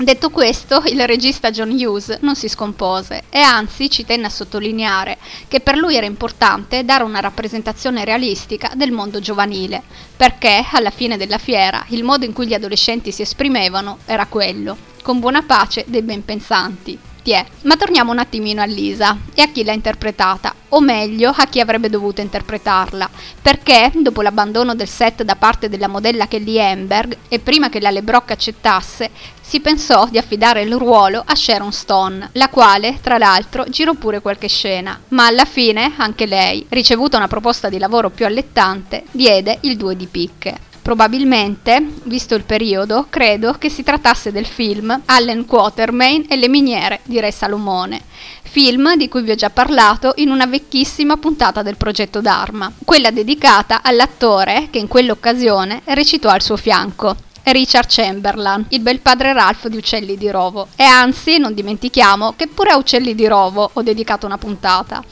Detto 0.00 0.30
questo, 0.30 0.82
il 0.86 1.06
regista 1.06 1.50
John 1.50 1.72
Hughes 1.72 2.20
non 2.22 2.34
si 2.34 2.48
scompose 2.48 3.24
e 3.28 3.40
anzi 3.40 3.90
ci 3.90 4.06
tenne 4.06 4.28
a 4.28 4.30
sottolineare 4.30 5.18
che 5.46 5.60
per 5.60 5.76
lui 5.76 5.94
era 5.94 6.06
importante 6.06 6.86
dare 6.86 7.04
una 7.04 7.20
rappresentazione 7.20 8.06
realistica 8.06 8.72
del 8.74 8.92
mondo 8.92 9.20
giovanile, 9.20 9.82
perché 10.16 10.64
alla 10.72 10.88
fine 10.88 11.18
della 11.18 11.36
fiera 11.36 11.84
il 11.88 12.02
modo 12.02 12.24
in 12.24 12.32
cui 12.32 12.46
gli 12.46 12.54
adolescenti 12.54 13.12
si 13.12 13.20
esprimevano 13.20 13.98
era 14.06 14.24
quello, 14.24 14.74
con 15.02 15.20
buona 15.20 15.42
pace 15.42 15.84
dei 15.86 16.00
ben 16.00 16.24
pensanti. 16.24 17.09
Tiè. 17.22 17.44
Ma 17.62 17.76
torniamo 17.76 18.12
un 18.12 18.18
attimino 18.18 18.62
a 18.62 18.66
Lisa 18.66 19.16
e 19.34 19.42
a 19.42 19.48
chi 19.48 19.64
l'ha 19.64 19.72
interpretata, 19.72 20.54
o 20.70 20.80
meglio 20.80 21.32
a 21.34 21.46
chi 21.46 21.60
avrebbe 21.60 21.90
dovuto 21.90 22.20
interpretarla, 22.20 23.08
perché 23.40 23.90
dopo 23.96 24.22
l'abbandono 24.22 24.74
del 24.74 24.88
set 24.88 25.22
da 25.22 25.36
parte 25.36 25.68
della 25.68 25.88
modella 25.88 26.28
Kelly 26.28 26.56
Emberg 26.56 27.16
e 27.28 27.38
prima 27.38 27.68
che 27.68 27.80
la 27.80 27.90
Lebrock 27.90 28.30
accettasse, 28.30 29.10
si 29.40 29.60
pensò 29.60 30.06
di 30.08 30.16
affidare 30.16 30.62
il 30.62 30.76
ruolo 30.76 31.22
a 31.26 31.34
Sharon 31.34 31.72
Stone, 31.72 32.30
la 32.34 32.48
quale, 32.48 32.98
tra 33.02 33.18
l'altro, 33.18 33.64
girò 33.68 33.94
pure 33.94 34.20
qualche 34.20 34.48
scena, 34.48 34.98
ma 35.08 35.26
alla 35.26 35.44
fine 35.44 35.94
anche 35.96 36.26
lei, 36.26 36.64
ricevuta 36.68 37.16
una 37.16 37.26
proposta 37.26 37.68
di 37.68 37.78
lavoro 37.78 38.10
più 38.10 38.26
allettante, 38.26 39.04
diede 39.10 39.58
il 39.62 39.76
due 39.76 39.96
di 39.96 40.06
picche. 40.06 40.68
Probabilmente, 40.90 41.80
visto 42.06 42.34
il 42.34 42.42
periodo, 42.42 43.06
credo 43.08 43.52
che 43.52 43.68
si 43.68 43.84
trattasse 43.84 44.32
del 44.32 44.44
film 44.44 45.02
Allen 45.04 45.46
Quatermain 45.46 46.24
e 46.28 46.34
le 46.34 46.48
miniere 46.48 46.98
di 47.04 47.20
Re 47.20 47.30
Salomone, 47.30 48.02
film 48.42 48.96
di 48.96 49.08
cui 49.08 49.22
vi 49.22 49.30
ho 49.30 49.36
già 49.36 49.50
parlato 49.50 50.14
in 50.16 50.30
una 50.30 50.46
vecchissima 50.46 51.16
puntata 51.16 51.62
del 51.62 51.76
progetto 51.76 52.20
Dharma, 52.20 52.72
quella 52.84 53.12
dedicata 53.12 53.82
all'attore 53.84 54.66
che 54.70 54.80
in 54.80 54.88
quell'occasione 54.88 55.82
recitò 55.84 56.28
al 56.28 56.42
suo 56.42 56.56
fianco. 56.56 57.14
Richard 57.44 57.86
Chamberlain, 57.88 58.66
il 58.70 58.80
bel 58.80 58.98
padre 58.98 59.32
Ralph 59.32 59.68
di 59.68 59.76
Uccelli 59.76 60.16
di 60.16 60.30
Rovo. 60.30 60.68
E 60.76 60.82
anzi, 60.82 61.38
non 61.38 61.54
dimentichiamo 61.54 62.34
che 62.36 62.48
pure 62.48 62.70
a 62.70 62.76
Uccelli 62.76 63.14
di 63.14 63.26
Rovo 63.26 63.70
ho 63.72 63.82
dedicato 63.82 64.26
una 64.26 64.38
puntata. 64.38 65.02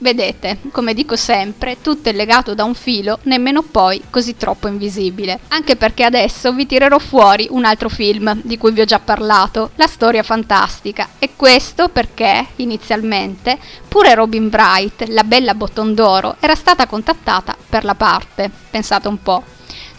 Vedete, 0.00 0.58
come 0.70 0.94
dico 0.94 1.16
sempre, 1.16 1.78
tutto 1.82 2.08
è 2.08 2.12
legato 2.12 2.54
da 2.54 2.62
un 2.62 2.74
filo, 2.74 3.18
nemmeno 3.22 3.62
poi 3.62 4.00
così 4.10 4.36
troppo 4.36 4.68
invisibile. 4.68 5.40
Anche 5.48 5.74
perché 5.74 6.04
adesso 6.04 6.52
vi 6.52 6.66
tirerò 6.66 6.98
fuori 6.98 7.48
un 7.50 7.64
altro 7.64 7.88
film 7.88 8.40
di 8.44 8.56
cui 8.56 8.70
vi 8.70 8.80
ho 8.80 8.84
già 8.84 9.00
parlato, 9.00 9.70
La 9.74 9.88
storia 9.88 10.22
fantastica. 10.22 11.08
E 11.18 11.30
questo 11.34 11.88
perché, 11.88 12.46
inizialmente, 12.56 13.58
pure 13.88 14.14
Robin 14.14 14.48
Bright, 14.48 15.08
la 15.08 15.24
bella 15.24 15.54
botton 15.54 15.94
d'oro, 15.94 16.36
era 16.38 16.54
stata 16.54 16.86
contattata 16.86 17.56
per 17.68 17.84
la 17.84 17.96
parte. 17.96 18.48
Pensate 18.70 19.08
un 19.08 19.20
po'. 19.20 19.42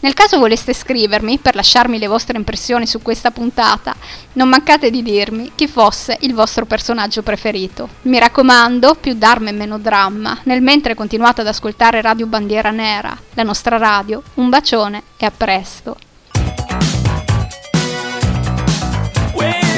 Nel 0.00 0.14
caso 0.14 0.38
voleste 0.38 0.72
scrivermi 0.72 1.38
per 1.38 1.54
lasciarmi 1.54 1.98
le 1.98 2.06
vostre 2.06 2.36
impressioni 2.36 2.86
su 2.86 3.00
questa 3.02 3.30
puntata, 3.30 3.94
non 4.34 4.48
mancate 4.48 4.90
di 4.90 5.02
dirmi 5.02 5.52
chi 5.54 5.68
fosse 5.68 6.16
il 6.20 6.34
vostro 6.34 6.66
personaggio 6.66 7.22
preferito. 7.22 7.88
Mi 8.02 8.18
raccomando, 8.18 8.94
più 8.94 9.14
dharma 9.14 9.50
e 9.50 9.52
meno 9.52 9.78
dramma, 9.78 10.38
nel 10.44 10.62
mentre 10.62 10.94
continuate 10.94 11.42
ad 11.42 11.46
ascoltare 11.46 12.00
Radio 12.00 12.26
Bandiera 12.26 12.70
Nera, 12.70 13.16
la 13.34 13.42
nostra 13.42 13.76
radio. 13.76 14.22
Un 14.34 14.48
bacione 14.48 15.02
e 15.16 15.26
a 15.26 15.30
presto. 15.30 15.96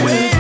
Weird 0.05 0.34